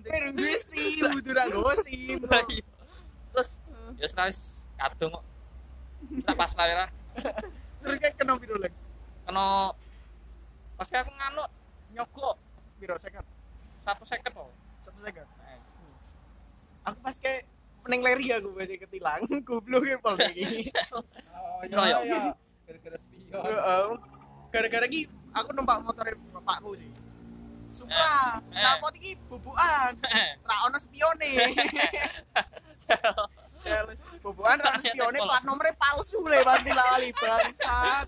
Merung 0.10 0.34
duwe 0.34 0.58
sih, 0.58 1.06
udah 1.06 1.46
gomo 1.54 1.72
sih. 1.86 2.18
Terus 2.18 3.62
yo 4.02 4.08
sas 4.10 4.66
kadung 4.82 5.14
kok. 5.14 5.24
Tak 6.22 6.36
pas 6.36 6.52
lah 6.54 6.66
ya. 6.66 6.86
Terus 7.82 7.96
kayak 7.98 8.14
kena 8.16 8.34
piro 8.38 8.56
lagi? 8.56 8.78
Kena 9.24 9.72
pas 10.76 10.90
aku 10.90 11.12
nganu 11.12 11.44
nyogok 11.92 12.36
Piro 12.78 12.98
second? 12.98 13.26
satu 13.82 14.04
second 14.06 14.34
kok. 14.34 14.50
Satu 14.80 15.00
second. 15.02 15.28
Aku 16.82 16.98
pas 17.00 17.14
kayak 17.14 17.46
neng 17.86 18.02
leri 18.02 18.30
aku 18.30 18.54
masih 18.54 18.78
ketilang, 18.78 19.22
goblok 19.48 19.86
ya 19.86 19.98
pol 19.98 20.14
iki. 20.34 20.70
Oh 20.94 21.62
iya, 21.66 21.98
iya. 22.06 22.20
Gara-gara 22.66 22.98
spion. 22.98 23.98
Gara-gara 24.50 24.86
ki 24.86 25.02
aku 25.32 25.50
numpak 25.54 25.82
motor 25.82 26.06
bapakku 26.32 26.78
sih. 26.78 26.90
Supra, 27.72 28.42
Eh, 28.52 28.58
eh. 28.58 28.60
knalpot 28.60 28.94
iki 29.00 29.16
bubukan. 29.26 29.96
Ra 30.44 30.56
ono 30.68 30.78
spione. 30.78 31.32
Jelas. 33.62 33.98
Bubukan 34.20 34.58
ra 34.58 34.78
spione, 34.78 35.18
plat 35.18 35.44
nomornya 35.44 35.74
palsu 35.74 36.18
le 36.24 36.42
Bang 36.42 36.62
dilawali 36.62 37.10
bangsat. 37.12 38.06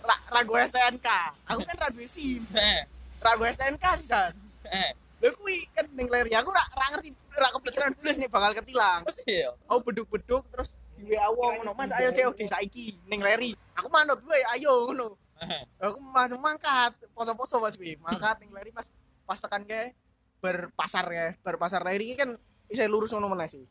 Ra 0.00 0.16
ra 0.28 0.40
go 0.40 0.54
STNK. 0.54 1.08
Aku 1.48 1.60
kan 1.62 1.76
ra 1.78 1.88
duwe 1.88 2.04
SIM. 2.04 2.44
Eh, 2.52 2.84
Ra 3.18 3.32
go 3.34 3.44
STNK 3.44 3.84
sisan. 3.96 4.32
eh, 4.64 4.92
Lha 5.20 5.32
kuwi 5.32 5.64
kan 5.72 5.88
ning 5.92 6.08
leri 6.08 6.32
aku 6.32 6.48
ra 6.48 6.60
ra 6.68 6.86
ngerti 6.92 7.08
ra 7.32 7.48
kepikiran 7.50 7.96
blas 7.96 8.16
nih 8.16 8.28
bakal 8.28 8.52
ketilang. 8.54 9.00
terus 9.02 9.18
iya. 9.24 9.48
Aku 9.64 9.80
beduk-beduk 9.82 10.44
terus 10.48 10.76
di 10.94 11.08
WA 11.08 11.26
wong 11.26 11.64
ngono, 11.64 11.72
Mas 11.72 11.88
ayo 11.90 12.12
COD 12.12 12.44
saiki 12.44 13.00
ning 13.08 13.24
leri. 13.24 13.56
Aku 13.72 13.88
manut 13.88 14.20
wae 14.24 14.44
ayo 14.52 14.84
ngono. 14.86 15.16
Eh, 15.40 15.64
aku 15.80 15.96
langsung 16.12 16.38
mangkat 16.38 16.92
poso-poso 17.10 17.56
mas 17.58 17.74
Wi 17.74 17.96
mangkat 17.96 18.38
ning 18.38 18.52
leri 18.52 18.68
pas 18.68 18.86
pas 19.24 19.36
tekan 19.36 19.64
ke 19.64 19.96
berpasar 20.38 21.08
ya 21.08 21.26
berpasar 21.40 21.80
leri 21.82 22.12
kan 22.14 22.36
bisa 22.68 22.84
lurus 22.84 23.10
ngono 23.10 23.32
meneh 23.32 23.48
sih 23.48 23.64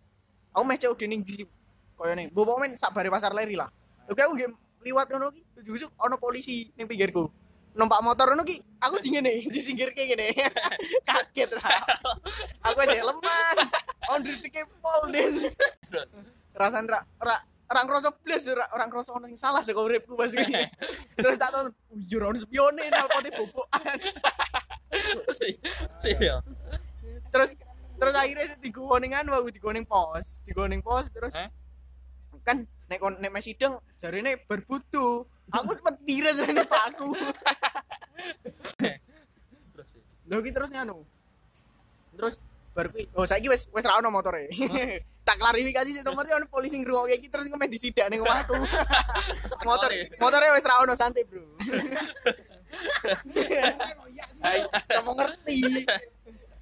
aku 0.53 0.63
meh 0.63 0.77
COD 0.77 1.01
ning 1.09 1.21
di 1.25 1.43
koyo 1.97 2.13
ning 2.13 2.29
bobo 2.29 2.55
men 2.61 2.77
sak 2.77 2.93
bare 2.93 3.09
pasar 3.09 3.33
leri 3.33 3.57
lah 3.57 3.67
oke 4.07 4.21
aku 4.21 4.33
nggih 4.37 4.49
liwat 4.85 5.07
ngono 5.09 5.33
ki 5.33 5.41
ujug-ujug 5.59 5.91
ono 5.97 6.15
polisi 6.21 6.69
ning 6.77 6.85
pinggirku 6.85 7.25
numpak 7.73 7.99
motor 8.05 8.31
ngono 8.31 8.45
ki 8.45 8.61
aku 8.79 9.01
di 9.01 9.09
ngene 9.17 9.49
disinggirke 9.49 10.05
ngene 10.13 10.31
kaget 11.01 11.49
lah 11.57 11.81
aku 12.61 12.77
aja 12.85 13.01
leman 13.01 13.57
on 14.13 14.19
dritike 14.21 14.63
pol 14.77 15.09
den 15.09 15.49
terus. 15.89 16.07
rasan 16.53 16.85
ra 16.85 17.01
ra 17.17 17.35
orang 17.73 17.85
kroso 17.89 18.09
blas 18.21 18.45
ora 18.45 18.65
orang 18.69 18.89
kroso 18.93 19.17
ono 19.17 19.25
sing 19.25 19.39
salah 19.39 19.65
saka 19.65 19.81
uripku 19.81 20.13
pas 20.13 20.29
iki. 20.29 20.53
Terus 21.17 21.37
tak 21.41 21.49
tahu, 21.49 21.73
"Iya 21.97 22.17
ono 22.21 22.37
spione 22.37 22.83
nalpote 22.85 23.29
bobokan." 23.33 23.97
Terus 25.25 25.39
iya. 26.05 26.37
Terus 28.03 28.19
akhirnya 28.19 28.59
digowo 28.59 28.99
ning 28.99 29.15
anu 29.15 29.31
aku 29.31 29.47
digowo 29.47 29.71
ning 29.71 29.87
pos, 29.87 30.43
digowo 30.43 30.67
ning 30.67 30.83
pos 30.83 31.07
terus 31.07 31.39
Eh? 31.39 31.47
kan 32.43 32.67
nek 32.91 32.99
kon 32.99 33.15
nek 33.23 33.31
mes 33.31 33.47
sidang 33.47 33.79
jarine 33.95 34.35
berbutuh. 34.43 35.23
Aku 35.55 35.71
sempet 35.79 35.95
tires 36.03 36.35
rene 36.43 36.67
Pak 36.67 36.83
aku. 36.91 37.15
Terus. 39.71 39.87
Lho 40.27 40.43
ki 40.43 40.51
terus 40.51 40.71
nganu. 40.75 41.07
Terus 42.19 42.35
bar 42.75 42.91
kuwi, 42.91 43.07
oh 43.15 43.23
saiki 43.23 43.47
wis 43.47 43.71
wis 43.71 43.87
ra 43.87 44.03
ono 44.03 44.11
motore. 44.11 44.51
tak 45.23 45.39
klarifikasi 45.39 45.95
sih 45.95 46.03
nomornya 46.03 46.35
ono 46.35 46.51
polisi 46.51 46.75
ngrungokke 46.83 47.15
iki 47.15 47.31
terus 47.31 47.47
ngomeh 47.47 47.71
disidak 47.71 48.11
ning 48.11 48.19
omahku. 48.19 48.59
Motor 49.67 49.91
motore 50.19 50.51
wis 50.51 50.67
ra 50.67 50.83
ono 50.83 50.99
santai, 50.99 51.23
Bro. 51.23 51.47
Hai, 54.43 54.59
sama 54.91 55.11
ngerti. 55.15 55.87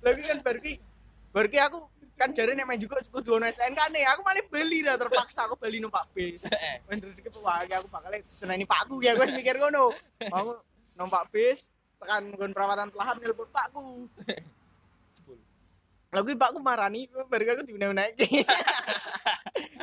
Lagi 0.06 0.22
kan 0.22 0.38
bar 0.46 0.58
ki 0.62 0.91
bar 1.32 1.48
ki 1.48 1.60
aku 1.60 1.80
kan 2.22 2.30
jare 2.38 2.54
nek 2.54 2.70
main 2.70 2.78
juga 2.78 3.02
kudu 3.02 3.42
ono 3.42 3.50
STNK 3.50 3.82
nih. 3.90 4.06
Aku 4.14 4.22
malah 4.22 4.46
beli 4.46 4.86
dah 4.86 4.94
terpaksa 4.94 5.50
aku 5.50 5.58
beli 5.58 5.82
numpak 5.82 6.06
bis. 6.14 6.46
Eh, 6.54 6.78
Menurut 6.86 7.18
iki 7.18 7.34
wah 7.42 7.66
aku 7.66 7.90
bakal 7.90 8.14
seneni 8.30 8.70
pakku 8.70 9.02
ya 9.02 9.18
gue 9.18 9.26
mikir 9.34 9.58
ngono. 9.58 9.90
Mau 10.34 10.62
numpak 10.94 11.34
bis 11.34 11.74
tekan 11.98 12.30
nggon 12.30 12.54
perawatan 12.54 12.94
telahan 12.94 13.18
nelpon 13.18 13.50
pakku. 13.50 14.06
Lah 16.12 16.22
kuwi 16.22 16.36
pakku 16.36 16.60
marani 16.60 17.08
baru 17.08 17.56
aku 17.58 17.64
diunai-unaike. 17.66 18.28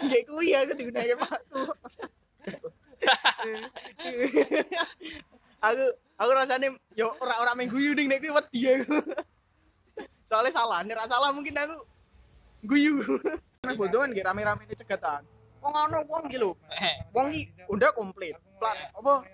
Nggih 0.05 0.23
kuwi 0.29 0.55
aku 0.55 0.73
diunai 0.79 1.17
pakku. 1.19 1.61
aku 5.59 5.85
aku 6.21 6.31
rasanya 6.37 6.69
yo 6.95 7.17
ora-ora 7.19 7.57
main 7.59 7.67
guyu 7.67 7.97
ning 7.97 8.13
nek 8.13 8.23
kuwi 8.23 8.31
wedi 8.31 8.61
aku. 8.69 8.95
Soalnya 10.29 10.53
salah, 10.53 10.85
ra 10.85 11.05
salah 11.09 11.31
mungkin 11.33 11.57
aku 11.57 11.77
guyu. 12.65 13.01
Nek 13.67 13.75
bodohan 13.75 14.13
nggih 14.15 14.25
rame-rame 14.25 14.65
ini 14.67 14.75
cegatan. 14.77 15.23
Wong 15.59 15.75
ono 15.75 15.99
wong. 16.07 16.31
Eh, 16.31 16.95
Wong 17.11 17.27
udah 17.69 17.91
komplit. 17.93 18.39
Plat 18.59 18.91
apa? 18.95 19.27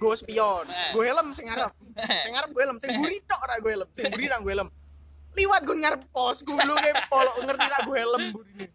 Go 0.00 0.16
spion, 0.16 0.64
go 0.96 1.04
helm 1.04 1.36
sing 1.36 1.44
ngarep. 1.44 1.76
Sing 2.24 2.32
ngarep 2.32 2.50
go 2.56 2.60
helm, 2.64 2.80
sing 2.80 2.96
buri 2.96 3.20
tok 3.28 3.36
ora 3.44 3.60
go 3.60 3.68
helm, 3.68 3.88
sing 3.92 4.08
buri 4.08 4.32
ra 4.32 4.40
go 4.40 4.48
helm. 4.48 4.68
Liwat 5.36 5.62
gue 5.68 5.76
ngarep 5.76 6.02
pos, 6.08 6.40
gue 6.40 6.56
lu 6.56 6.72
kayak 6.72 7.04
polok 7.12 7.36
ngerti 7.44 7.66
ra 7.68 7.78
go 7.84 7.92
helm 7.92 8.22
burine. 8.32 8.66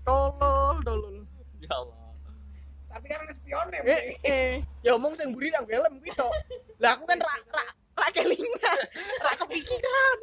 Tolol, 0.00 0.76
tolol. 0.80 1.16
ya 1.60 1.76
Allah. 1.76 1.96
Tapi 2.88 3.04
kan 3.04 3.20
ada 3.20 3.32
spionnya. 3.36 3.80
Eh, 3.84 4.02
eh, 4.24 4.52
ya 4.80 4.96
omong 4.96 5.12
sing 5.12 5.36
buri 5.36 5.52
ra 5.52 5.60
go 5.60 5.76
helm 5.76 6.00
kuwi 6.00 6.12
tok. 6.16 6.32
Lah 6.80 6.96
aku 6.96 7.04
kan 7.04 7.20
ra 7.20 7.34
ra 7.52 7.64
ra 8.02 8.10
kelingan, 8.10 8.78
ra 9.22 9.32
kepikiran. 9.38 10.16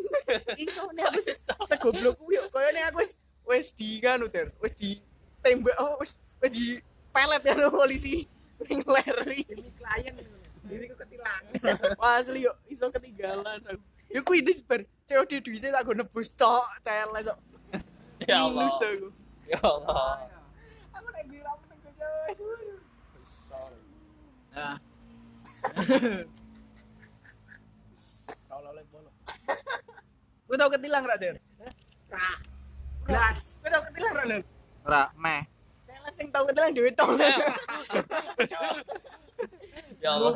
Iso 0.59 0.83
nih 0.91 1.07
aku 1.07 1.19
se- 1.23 1.39
segoblok 1.63 2.19
kuwi 2.19 2.35
yo 2.35 2.43
koyone 2.51 2.83
aku 2.91 2.99
wis 2.99 3.15
wis 3.47 3.71
di 3.71 4.03
kan 4.03 4.19
uter, 4.19 4.51
wis 4.59 4.75
di 4.75 4.99
tembak 5.39 5.79
oh 5.79 5.95
wis 6.03 6.19
wis 6.43 6.51
di 6.51 6.65
pelet 7.15 7.39
ya 7.47 7.55
polisi 7.71 8.27
ning 8.67 8.83
leri. 8.83 9.47
Demi 9.47 9.71
klien. 9.79 10.15
Diriku 10.67 10.95
ketilang. 10.99 11.43
Wah, 11.95 12.19
asli 12.19 12.43
yo 12.45 12.53
iso 12.67 12.91
ketinggalan 12.91 13.63
aku. 13.63 13.79
Yo 14.11 14.19
kuwi 14.27 14.43
dis 14.43 14.59
bar 14.59 14.83
COD 15.07 15.39
duitnya 15.41 15.73
tak 15.73 15.87
go 15.87 15.95
nebus 15.95 16.29
tok, 16.35 16.67
celes 16.83 17.25
kok. 17.31 17.39
Ya 18.27 18.43
Allah. 18.43 18.67
Minus 18.67 18.77
aku. 18.83 19.07
Ya 19.47 19.59
Allah. 19.63 20.27
Aku 20.93 21.07
nek 21.15 21.25
bilang 21.31 21.57
guys. 21.97 22.37
Nah. 24.53 24.77
Kalau 28.49 28.69
oleh 28.73 28.85
bolo. 28.91 29.09
Gue 30.49 30.57
tau 30.57 30.73
ketilang 30.73 31.05
ra, 31.05 31.13
Der? 31.21 31.37
Ra. 32.09 32.29
Blas. 33.05 33.53
Gue 33.61 33.69
tau 33.69 33.85
ketilang 33.85 34.13
ra, 34.17 34.23
Der? 34.25 34.41
Ra, 34.81 35.03
meh. 35.13 35.45
Celes 35.85 36.13
sing 36.17 36.33
tau 36.33 36.41
ketilang 36.49 36.73
dhewe 36.73 36.89
tok. 36.97 37.09
Ya 39.99 40.15
Allah. 40.15 40.35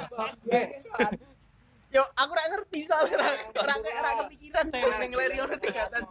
Yo, 1.87 2.03
aku 2.19 2.31
ra 2.35 2.43
ngerti 2.51 2.83
soalnya 2.83 3.15
ra 3.15 3.31
ra 3.63 3.75
ra 3.79 4.11
kepikiran 4.25 4.67
ning 4.67 4.83
ning 4.99 5.11
leri 5.15 5.39
ono 5.39 5.55
cegatan. 5.55 6.03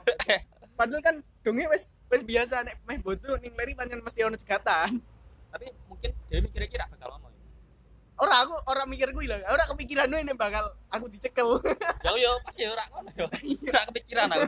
Padahal 0.73 1.01
kan 1.05 1.17
donge 1.45 1.69
wis 1.69 1.93
wis 2.09 2.23
biasa 2.25 2.65
nek 2.65 2.81
meh 2.89 2.97
bodoh 3.01 3.37
ning 3.41 3.53
leri 3.53 3.77
pancen 3.77 4.01
mesti 4.01 4.25
ono 4.25 4.41
cegatan. 4.41 5.01
Tapi 5.53 5.67
mungkin 5.85 6.11
dia 6.33 6.41
mikirnya 6.41 6.69
kira 6.69 6.85
bakal 6.89 7.21
ono. 7.21 7.32
Ya. 8.13 8.21
Ora 8.21 8.35
aku 8.45 8.55
ora 8.69 8.83
mikir 8.85 9.11
kuwi 9.17 9.27
lho. 9.27 9.41
Ora 9.49 9.65
kepikiran 9.71 10.13
ini 10.13 10.37
bakal 10.37 10.77
aku 10.93 11.09
dicekel. 11.09 11.59
Ya 12.05 12.11
yo 12.19 12.37
pasti 12.45 12.69
ora 12.69 12.85
ngono 12.93 13.11
yo. 13.17 13.27
Ora 13.73 13.81
kepikiran 13.89 14.29
aku. 14.29 14.47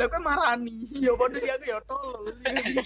Lah 0.00 0.06
kan 0.08 0.20
marani. 0.24 0.88
Ya 0.96 1.12
padha 1.12 1.38
sih 1.38 1.52
aku 1.52 1.64
ya 1.68 1.78
tolol. 1.84 2.32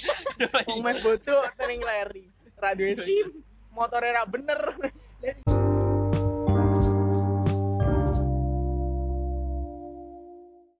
Wong 0.69 0.81
meh 0.83 0.95
bodoh 1.01 1.43
ning 1.71 1.81
leri. 1.81 2.27
Ra 2.59 2.75
duwe 2.75 2.99
SIM. 2.99 3.47
Motore 3.71 4.11
ra 4.11 4.27
bener. 4.27 4.61